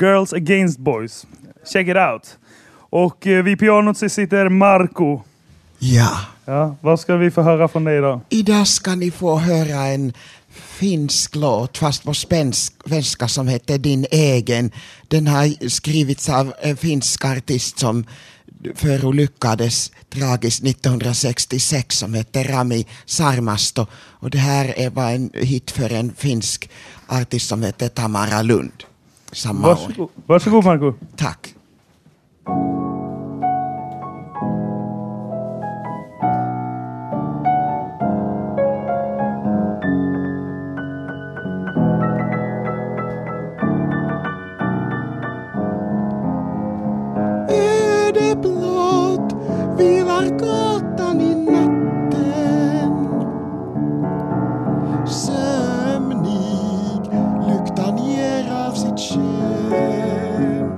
[0.00, 1.26] Girls Against Boys.
[1.72, 2.38] Check it out.
[2.76, 5.20] Och eh, vid pianot så sitter Marco.
[5.78, 6.10] Ja.
[6.44, 8.20] Ja, vad ska vi få höra från dig idag?
[8.28, 10.12] Idag ska ni få höra en
[10.54, 14.70] finsk låt, fast på svensk, svenska, som heter Din egen.
[15.08, 18.04] Den har skrivits av en finsk artist som
[18.74, 23.86] förolyckades tragiskt 1966 som heter Rami Sarmasto.
[23.94, 26.70] Och det här är var en hit för en finsk
[27.06, 28.84] artist som heter Tamara Lund.
[29.32, 29.74] Samma år.
[29.74, 30.94] Varsågod, Varsågod Marco.
[31.16, 31.54] Tack.
[48.34, 49.34] Blått
[49.78, 52.92] vilar gatan i natten.
[55.06, 57.10] Sömnig
[57.48, 60.72] luktan ger av sitt kön.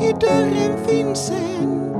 [0.00, 1.94] I dörren finns en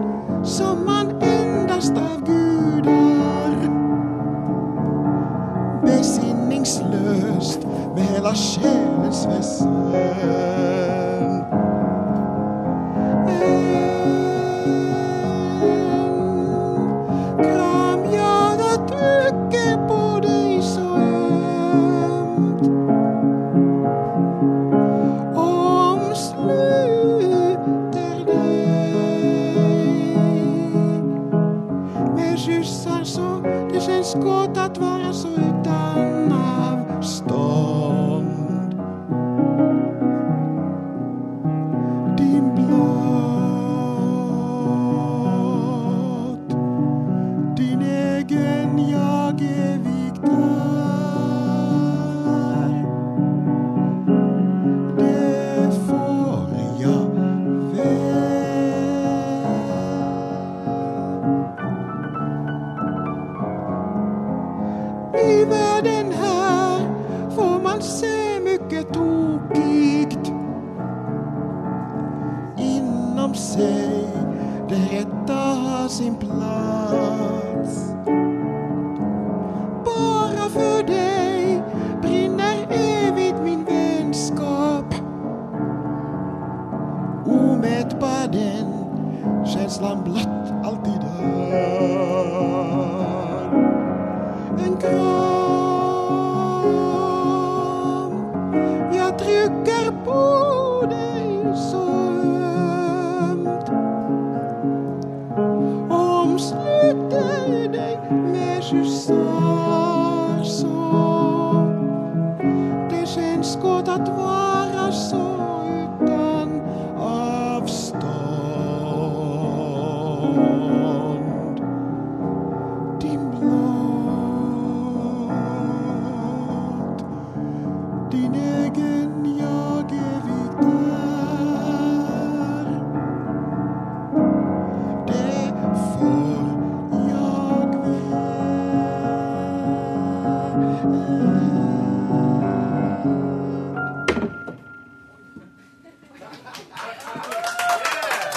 [0.45, 3.71] som man endast av gudar
[5.83, 10.50] besinningslöst med hela själens väsen.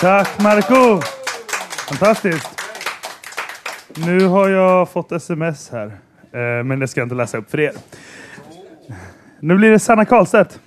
[0.04, 1.02] Tack Marco!
[1.90, 2.50] Fantastiskt.
[3.96, 5.86] Nu har jag fått sms här.
[6.32, 7.72] Eh, Men det ska jag inte läsa upp för er.
[9.40, 10.60] Nu blir det Sanna Karlstedt.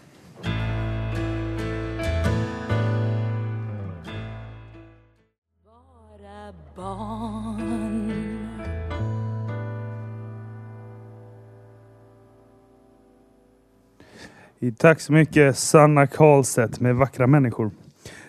[14.79, 17.71] Tack så mycket Sanna Karlstedt med Vackra människor.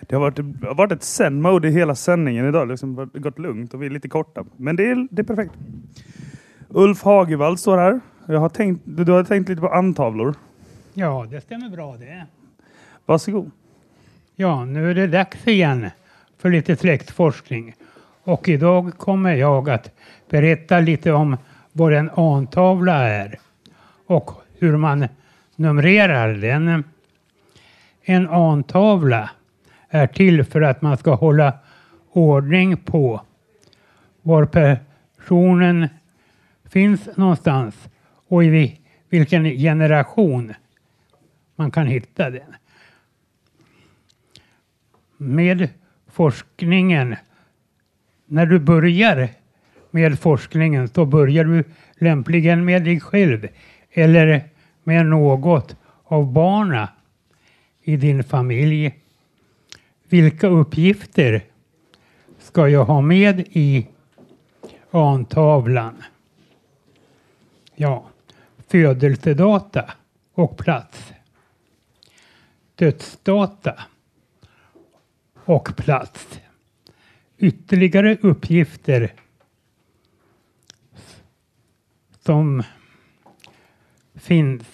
[0.08, 2.54] Det har varit, det har varit ett zen-mode i hela sändningen idag.
[2.54, 4.44] Det har liksom gått lugnt och vi är lite korta.
[4.56, 5.52] Men det är, det är perfekt.
[6.68, 8.00] Ulf Hagevall står här.
[8.26, 10.34] Jag har tänkt, du har tänkt lite på antavlor.
[10.94, 12.26] Ja, det stämmer bra det.
[13.06, 13.50] Varsågod.
[14.36, 15.90] Ja, nu är det dags igen
[16.38, 17.74] för lite släktforskning.
[18.22, 19.90] Och idag kommer jag att
[20.30, 21.36] berätta lite om
[21.72, 23.38] vad en antavla är
[24.06, 25.08] och hur man
[25.56, 26.84] numrerar den.
[28.02, 29.30] En antavla
[29.88, 31.58] är till för att man ska hålla
[32.12, 33.20] ordning på
[34.22, 35.88] var personen
[36.64, 37.88] finns någonstans
[38.28, 40.54] och i vilken generation
[41.56, 42.54] man kan hitta den.
[45.16, 45.68] Med
[46.06, 47.16] forskningen,
[48.26, 49.28] när du börjar
[49.90, 51.64] med forskningen så börjar du
[51.98, 53.48] lämpligen med dig själv
[53.90, 54.44] eller
[54.84, 56.88] med något av barna
[57.82, 58.94] i din familj?
[60.08, 61.44] Vilka uppgifter
[62.38, 63.86] ska jag ha med i
[64.90, 66.02] antavlan?
[67.74, 68.08] Ja,
[68.68, 69.92] födelsedata
[70.34, 71.12] och plats.
[72.74, 73.82] Dödsdata
[75.34, 76.40] och plats.
[77.38, 79.12] Ytterligare uppgifter
[82.24, 82.62] som
[84.14, 84.66] finns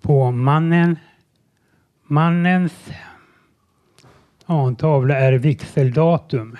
[0.00, 0.98] på mannen.
[2.02, 2.72] Mannens
[4.48, 6.56] antavla är vigseldatum.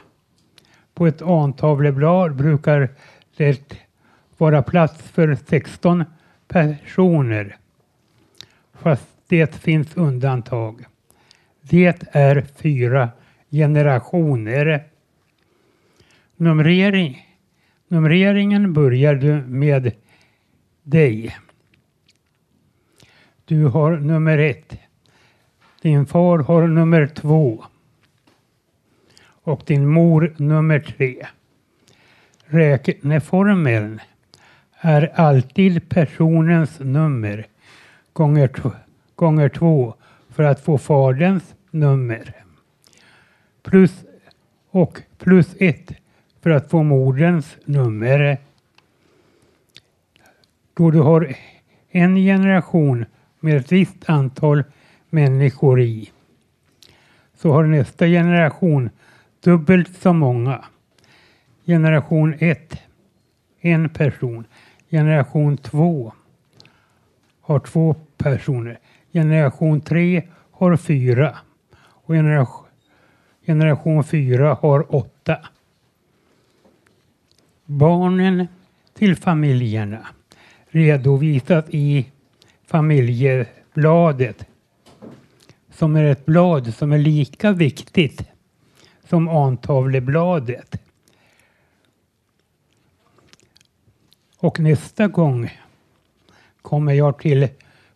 [0.95, 2.89] På ett antavleblad brukar
[3.37, 3.77] det
[4.37, 6.05] vara plats för 16
[6.49, 7.57] personer.
[8.73, 10.85] Fast det finns undantag.
[11.61, 13.11] Det är fyra
[13.51, 14.85] generationer.
[16.37, 17.27] Numrering.
[17.89, 19.93] Numreringen börjar du med
[20.83, 21.37] dig.
[23.45, 24.79] Du har nummer ett.
[25.83, 27.65] Din far har nummer två.
[29.49, 31.27] Och din mor nummer tre.
[32.45, 34.01] Räkneformeln
[34.81, 37.47] är alltid personens nummer
[38.13, 38.51] gånger,
[39.15, 39.95] gånger två
[40.31, 42.35] för att få faderns nummer.
[43.63, 44.05] Plus,
[44.71, 45.93] och plus ett
[46.41, 48.39] för att få moderns nummer.
[50.75, 51.35] Då du har
[51.91, 53.05] en generation
[53.41, 54.65] med ett visst antal
[55.11, 56.11] människor i
[57.37, 58.91] så har nästa generation
[59.41, 60.65] dubbelt så många.
[61.67, 62.83] Generation 1,
[63.61, 64.45] en person.
[64.91, 66.13] Generation 2
[67.41, 68.79] har två personer.
[69.13, 71.39] Generation 3 har fyra.
[71.81, 72.67] Och generation,
[73.47, 75.39] generation 4 har åtta.
[77.65, 78.47] Barnen
[78.95, 80.07] till familjerna
[80.69, 82.07] redovisas i
[82.67, 84.47] familjebladet
[85.71, 88.23] som är ett blad som är lika viktigt
[89.09, 90.81] som antavlebladet.
[94.39, 95.59] Och nästa gång
[96.63, 97.49] kommer jag till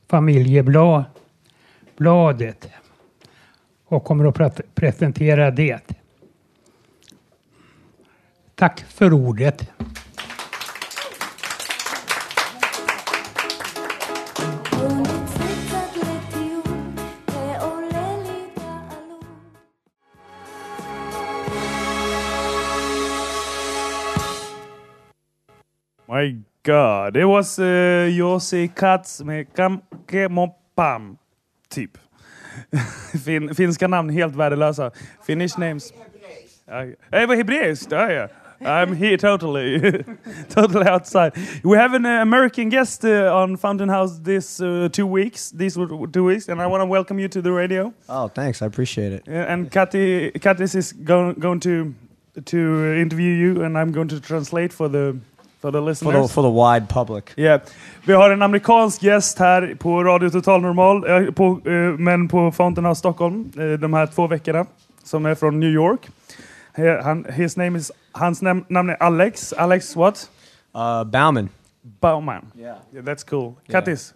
[0.06, 2.68] familjebladet
[3.84, 5.96] och kommer att presentera det.
[8.54, 9.70] Tack för ordet.
[26.62, 27.16] God.
[27.16, 31.18] It was uh, Josie Katz med Kam Kemopam.
[31.68, 31.98] Typ.
[33.24, 34.90] fin finska namn helt värdelösa.
[35.26, 35.92] Finnish names.
[37.10, 37.92] Det var hebreiskt.
[37.92, 38.28] Ja, ja.
[38.64, 40.04] I'm here totally,
[40.48, 41.32] totally outside.
[41.64, 45.50] We have an uh, American guest uh, on Fountain House this uh, two weeks.
[45.50, 45.74] These
[46.12, 47.92] two weeks, and I want to welcome you to the radio.
[48.08, 48.62] Oh, thanks.
[48.62, 49.22] I appreciate it.
[49.26, 51.92] And Kati, Katis is going going to
[52.44, 55.16] to interview you, and I'm going to translate for the
[55.62, 56.28] for the For listeners.
[56.28, 57.32] the, for the wide public.
[57.36, 57.60] Yeah.
[58.04, 62.52] Vi har en amerikansk gäst här på Radio Total Normal, eh, på, eh, men på
[62.52, 64.66] Fountain House Stockholm eh, de här två veckorna,
[65.02, 66.08] som är från New York.
[67.02, 69.52] Han, his name is, hans nam, namn är Alex.
[69.52, 70.30] Alex what?
[70.74, 71.48] Uh, Bauman.
[71.82, 72.52] Bauman.
[72.58, 72.76] Yeah.
[72.92, 73.54] yeah that's cool.
[73.68, 74.14] Kattis,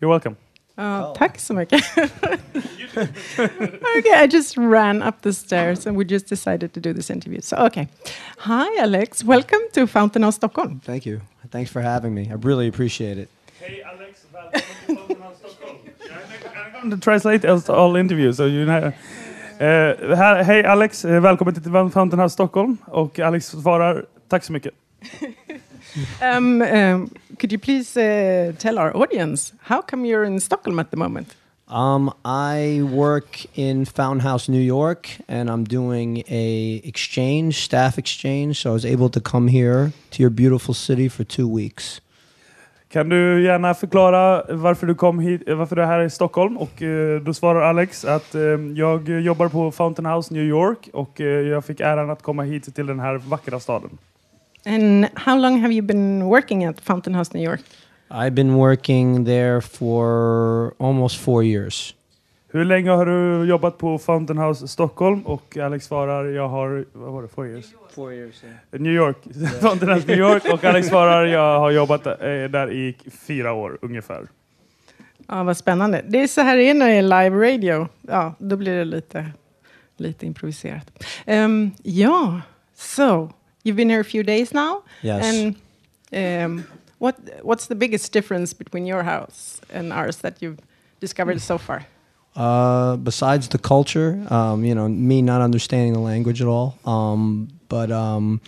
[0.00, 0.36] you're welcome.
[0.74, 1.82] Ja, Tack så mycket.
[3.98, 7.40] okay, I just ran up the stairs and we just decided to do this interview.
[7.40, 7.88] So, okay.
[8.38, 9.24] Hi, Alex.
[9.24, 10.80] Welcome to Fountain of Stockholm.
[10.84, 11.20] Thank you.
[11.50, 12.22] Thanks for having me.
[12.30, 13.28] I really appreciate it.
[16.82, 18.36] I'm to translate all- interviews.
[18.36, 18.92] So you know.
[19.58, 22.76] Eh, här, hej Alex, välkommen till Fountain House Stockholm.
[22.86, 24.74] Och Alex svarar, tack så mycket.
[26.20, 30.90] Um, um, could you please uh, tell our audience how come you're in Stockholm at
[30.90, 31.34] the moment?
[31.68, 38.60] Um, I work in Fountain House, New York, and I'm doing a exchange, staff exchange.
[38.60, 42.00] So I was able to come here to your beautiful city for two weeks.
[42.88, 46.58] Kan du gärna förklara varför du kom hit, eh, varför du är här i Stockholm?
[46.58, 48.42] Och eh, då svarar Alex att eh,
[48.76, 52.74] jag jobbar på Fountain House New York och eh, jag fick äran att komma hit
[52.74, 53.98] till den här vackra staden.
[54.66, 57.60] And how long have you been working at Fountain House New York?
[58.10, 61.94] I've been working there for almost four years.
[62.52, 65.22] Hur länge har du jobbat på Fountain House Stockholm?
[65.26, 67.66] Och Alex svarar, jag har, vad var det, four years?
[67.94, 68.42] Four years.
[68.70, 69.16] New York.
[69.60, 70.44] Fountain House New York.
[70.52, 72.12] Och Alex svarar, jag har jobbat eh,
[72.50, 72.96] där i
[73.26, 74.28] fyra år ungefär.
[75.28, 76.04] Ja, vad spännande.
[76.08, 77.88] Det är så här det är när det är live radio.
[78.00, 79.26] Ja, då blir det lite,
[79.96, 81.04] lite improviserat.
[81.26, 82.40] Um, ja,
[82.74, 83.30] so
[83.62, 84.82] you've been here a few days now.
[85.02, 85.24] Yes.
[85.24, 85.56] And
[86.12, 86.66] um,
[86.98, 90.60] what what's the biggest difference between your house and ours that you've
[91.00, 91.86] discovered so far?
[92.34, 96.78] Uh, besides the culture, um, you know, me not understanding the language at all.
[96.84, 98.40] Um, but um,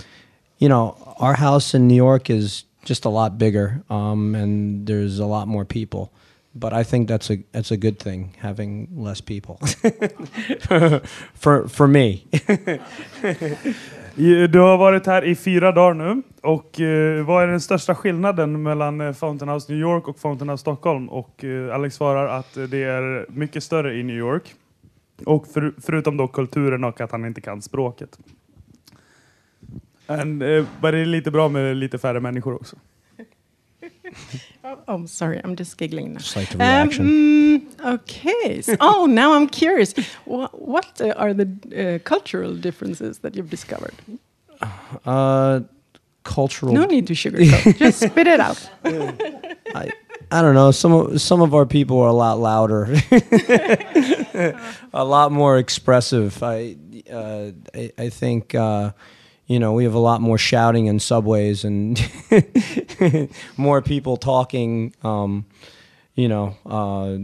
[0.58, 5.18] you know, our house in New York is just a lot bigger, um, and there's
[5.18, 6.12] a lot more people.
[6.54, 9.56] But I think that's a that's a good thing having less people.
[11.34, 12.26] for for me.
[14.16, 16.22] Du har varit här i fyra dagar nu.
[16.40, 20.48] Och eh, vad är den största skillnaden mellan eh, Fountain House New York och Fountain
[20.48, 21.08] House Stockholm?
[21.08, 24.54] Och eh, Alex svarar att eh, det är mycket större i New York.
[25.26, 28.18] Och för, förutom då kulturen och att han inte kan språket.
[30.06, 32.76] And, eh, men det är lite bra med lite färre människor också.
[34.66, 36.20] Oh, I'm sorry, I'm just giggling now.
[36.20, 37.06] Just like the reaction.
[37.06, 38.62] mm, okay.
[38.62, 39.92] So, oh, now I'm curious.
[40.24, 43.94] What, what uh, are the uh, cultural differences that you've discovered?
[45.04, 45.60] Uh,
[46.22, 46.72] cultural.
[46.72, 47.76] No need to sugarcoat.
[47.78, 48.70] just spit it out.
[48.84, 49.92] I,
[50.30, 50.70] I don't know.
[50.70, 52.88] Some of, some of our people are a lot louder,
[54.94, 56.42] a lot more expressive.
[56.42, 56.76] I
[57.12, 58.92] uh, I, I think uh,
[59.46, 62.00] you know we have a lot more shouting in subways and
[63.56, 64.94] more people talking.
[65.02, 65.46] Um,
[66.16, 67.16] you know, uh,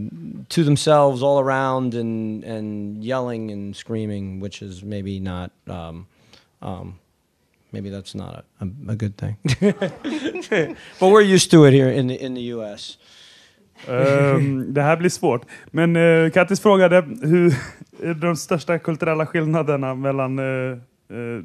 [0.49, 5.51] to themselves all around and and yelling and screaming, which is maybe not.
[5.67, 6.07] Um,
[6.61, 6.99] um,
[7.71, 9.37] maybe that's not a, a, a good thing.
[10.99, 12.97] but we're used to it here in the, in the U.S.
[13.87, 15.45] Ehm, det här blir svårt.
[15.71, 17.53] Men uh, Kattis frågade hur
[18.03, 20.71] är de största kulturella skillnaderna mellan eh,
[21.09, 21.43] eh,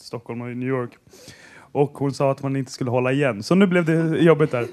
[0.00, 0.90] Stockholm och New York.
[1.72, 3.42] Och hon sa att man inte skulle hålla igen.
[3.42, 4.66] Så nu blev det jobbigt där.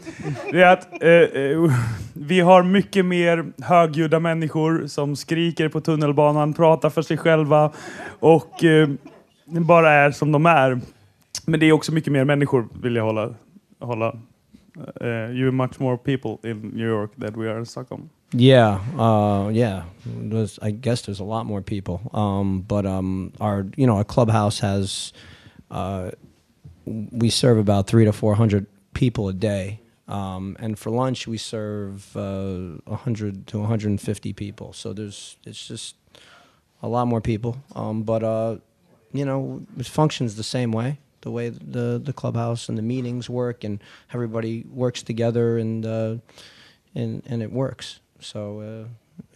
[0.51, 1.71] Det är att eh, eh,
[2.13, 7.71] vi har mycket mer högljudda människor som skriker på tunnelbanan, pratar för sig själva
[8.19, 8.89] och eh,
[9.45, 10.79] bara är som de är.
[11.45, 13.33] Men det är också mycket mer människor vill jag hålla.
[13.79, 14.15] hålla.
[15.01, 18.09] Uh, you much more people in New York than we are in Stockholm.
[18.33, 19.85] Yeah, uh, yeah.
[20.05, 22.01] There's, I guess there's a lot more people.
[22.13, 25.13] Um, but um, our, you know, our clubhouse has,
[25.71, 26.11] uh,
[26.85, 29.81] we serve about three to four hundred people a day.
[30.07, 34.73] Um, and for lunch we serve uh, 100 to 150 people.
[34.73, 35.95] So there's, it's just
[36.83, 37.57] a lot more people.
[37.75, 38.57] Um, but uh,
[39.13, 40.99] you know, it functions the same way.
[41.21, 46.15] The way the the clubhouse and the meetings work, and everybody works together, and uh,
[46.95, 47.99] and and it works.
[48.19, 48.87] So uh,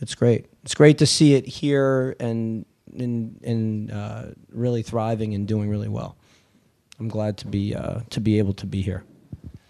[0.01, 0.45] it's great.
[0.63, 2.65] It's great to see it here and
[2.97, 6.15] and and uh, really thriving and doing really well.
[6.99, 9.03] I'm glad to be uh, to be able to be here.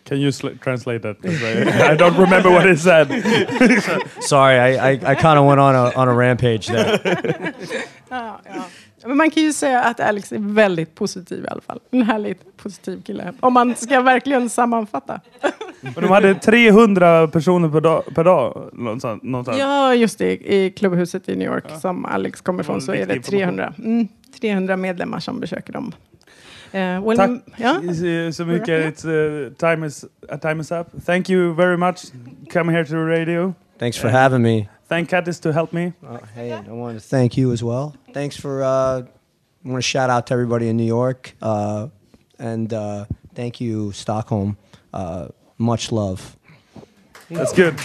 [0.05, 1.17] Can you sl- translate that?
[1.23, 3.07] I, I don't remember what it said.
[4.21, 6.99] Sorry, I I, I kind of went on a on a rampage there.
[8.11, 8.65] Ja, ja.
[9.05, 11.79] Men man kan ju säga att Alex är väldigt positiv i alla fall.
[11.91, 13.33] En härligt positiv kille.
[13.39, 15.19] Om man ska verkligen sammanfatta.
[15.81, 19.21] Men de hade 300 personer per dag, per dag någonstans.
[19.59, 20.31] Ja, just det.
[20.53, 23.57] I klubbhuset i New York som Alex kommer ifrån så är det viktig information.
[23.57, 24.07] 300, mm,
[24.41, 25.91] 300 medlemmar som besöker dem.
[26.71, 27.73] Eh, well, Tack ja.
[27.81, 28.69] så- så mycket.
[29.03, 30.87] It's, uh, time, is, uh, time is up.
[31.05, 31.97] Thank you very much.
[32.53, 33.53] Come here to the radio.
[33.79, 34.67] Thanks for having me.
[34.89, 35.93] Thank Kattis to help me.
[36.03, 37.95] Uh, hey, I want to thank you as well.
[38.11, 38.63] Thanks for.
[38.63, 39.03] Uh,
[39.65, 41.89] I want to shout out to everybody in New York, uh,
[42.39, 44.57] and uh, thank you, Stockholm.
[44.91, 45.27] Uh,
[45.59, 46.35] much love.
[47.29, 47.75] That's good.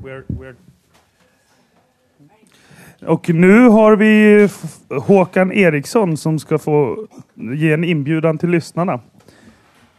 [0.00, 0.54] We're, we're...
[3.06, 4.48] Och nu har vi
[5.00, 9.00] Håkan Eriksson som ska få ge en inbjudan till lyssnarna.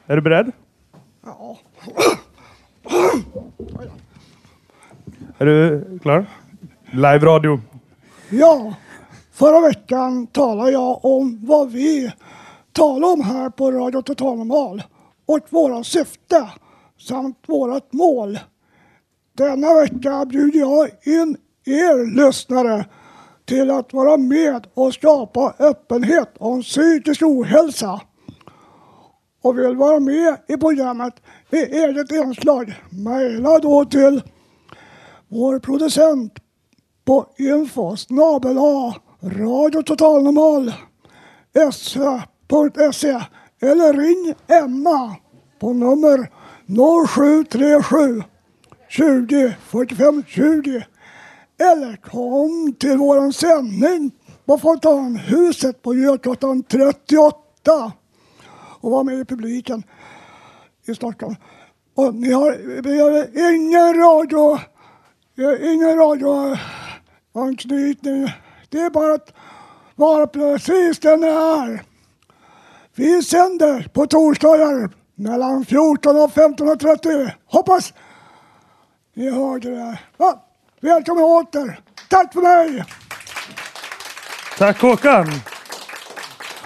[0.07, 0.51] Är du beredd?
[1.25, 1.57] Ja.
[5.37, 6.25] Är du klar?
[6.91, 7.59] Live radio.
[8.29, 8.73] Ja,
[9.31, 12.11] förra veckan talade jag om vad vi
[12.71, 14.83] talar om här på Radio Total Normal
[15.25, 16.49] och våra syfte
[16.99, 18.39] samt vårat mål.
[19.37, 22.85] Denna vecka bjuder jag in er lyssnare
[23.45, 28.01] till att vara med och skapa öppenhet om psykisk ohälsa.
[29.45, 31.13] Och vill vara med i programmet
[31.49, 34.21] i eget inslag, mejla då till
[35.27, 36.33] vår producent
[37.05, 41.69] på info snabel a Radio e,
[43.61, 45.15] eller ring Emma
[45.59, 46.31] på nummer
[47.07, 48.23] 0737
[48.89, 50.85] 20 45 20
[51.57, 54.11] eller kom till våran sändning
[54.45, 57.91] på Fontanhuset på Götgatan 38
[58.86, 59.83] och var med i publiken
[60.86, 61.36] i Stockholm.
[61.95, 64.59] Och ni har, vi har ingen radio,
[65.36, 68.33] vi har ingen radioanknytning.
[68.69, 69.33] Det är bara att
[69.95, 71.83] vara precis den ni är.
[72.95, 77.31] Vi sänder på torsdagar mellan 14 och 15.30.
[77.45, 77.93] Hoppas
[79.13, 79.99] ni hörde det.
[80.17, 80.45] Ja,
[80.81, 81.79] välkommen åter.
[82.09, 82.86] Tack för mig!
[84.57, 85.27] Tack Håkan!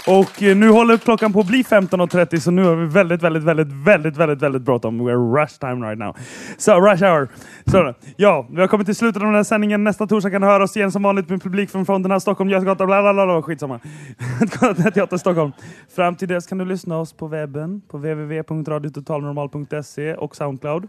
[0.10, 3.44] Och eh, nu håller klockan på att bli 15.30 så nu har vi väldigt, väldigt,
[3.44, 5.02] väldigt, väldigt, väldigt, väldigt bråttom.
[5.02, 6.18] We're rush time right now.
[6.58, 7.28] So rush hour.
[7.66, 9.84] Så, ja, vi har kommit till slutet av den här sändningen.
[9.84, 12.50] Nästa torsdag kan du höra oss igen som vanligt med publik från fronten här Stockholm,
[12.50, 13.80] Götgatan, bla bla bla, bla skitsamma.
[14.94, 15.52] Teater Stockholm.
[15.96, 20.88] Fram till dess kan du lyssna oss på webben på www.radiototalnormal.se och Soundcloud.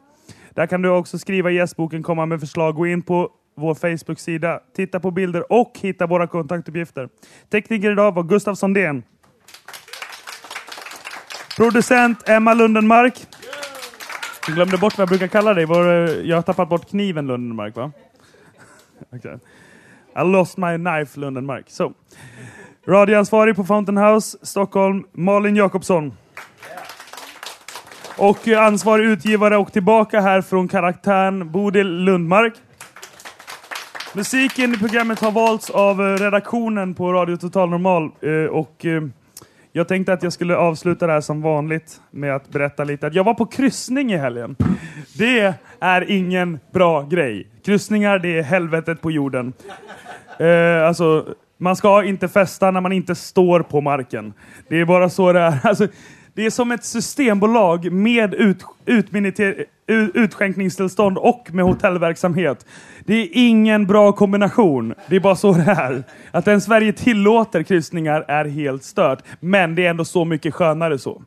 [0.50, 4.60] Där kan du också skriva i gästboken, komma med förslag, gå in på vår Facebook-sida,
[4.76, 7.08] titta på bilder och hitta våra kontaktuppgifter.
[7.50, 9.02] Tekniker idag var Gustav Sondén.
[11.56, 13.26] Producent Emma Lundenmark.
[14.46, 15.64] Jag glömde bort vad jag brukar kalla dig.
[15.64, 17.92] Eh, jag har tappat bort kniven Lundenmark va?
[19.12, 19.36] Okay.
[20.16, 21.70] I lost my knife Lundenmark.
[21.70, 21.92] So.
[22.86, 26.12] Radioansvarig på Fountain House, Stockholm, Malin Jakobsson.
[28.16, 32.54] Och eh, ansvarig utgivare och tillbaka här från karaktären Bodil Lundmark.
[34.14, 39.02] Musiken i programmet har valts av eh, redaktionen på Radio Total Normal eh, och eh,
[39.72, 43.14] jag tänkte att jag skulle avsluta det här som vanligt med att berätta lite att
[43.14, 44.56] jag var på kryssning i helgen.
[45.18, 47.46] Det är ingen bra grej.
[47.64, 49.52] Kryssningar, det är helvetet på jorden.
[50.38, 51.26] Eh, alltså,
[51.58, 54.32] man ska inte festa när man inte står på marken.
[54.68, 55.58] Det är bara så det är.
[55.68, 55.88] Alltså,
[56.34, 59.64] det är som ett systembolag med ut, utminiter-
[60.14, 62.66] utskänkningstillstånd och med hotellverksamhet.
[63.04, 64.94] Det är ingen bra kombination.
[65.08, 66.02] Det är bara så det är.
[66.30, 69.18] Att en Sverige tillåter kryssningar är helt stört.
[69.40, 71.22] Men det är ändå så mycket skönare så.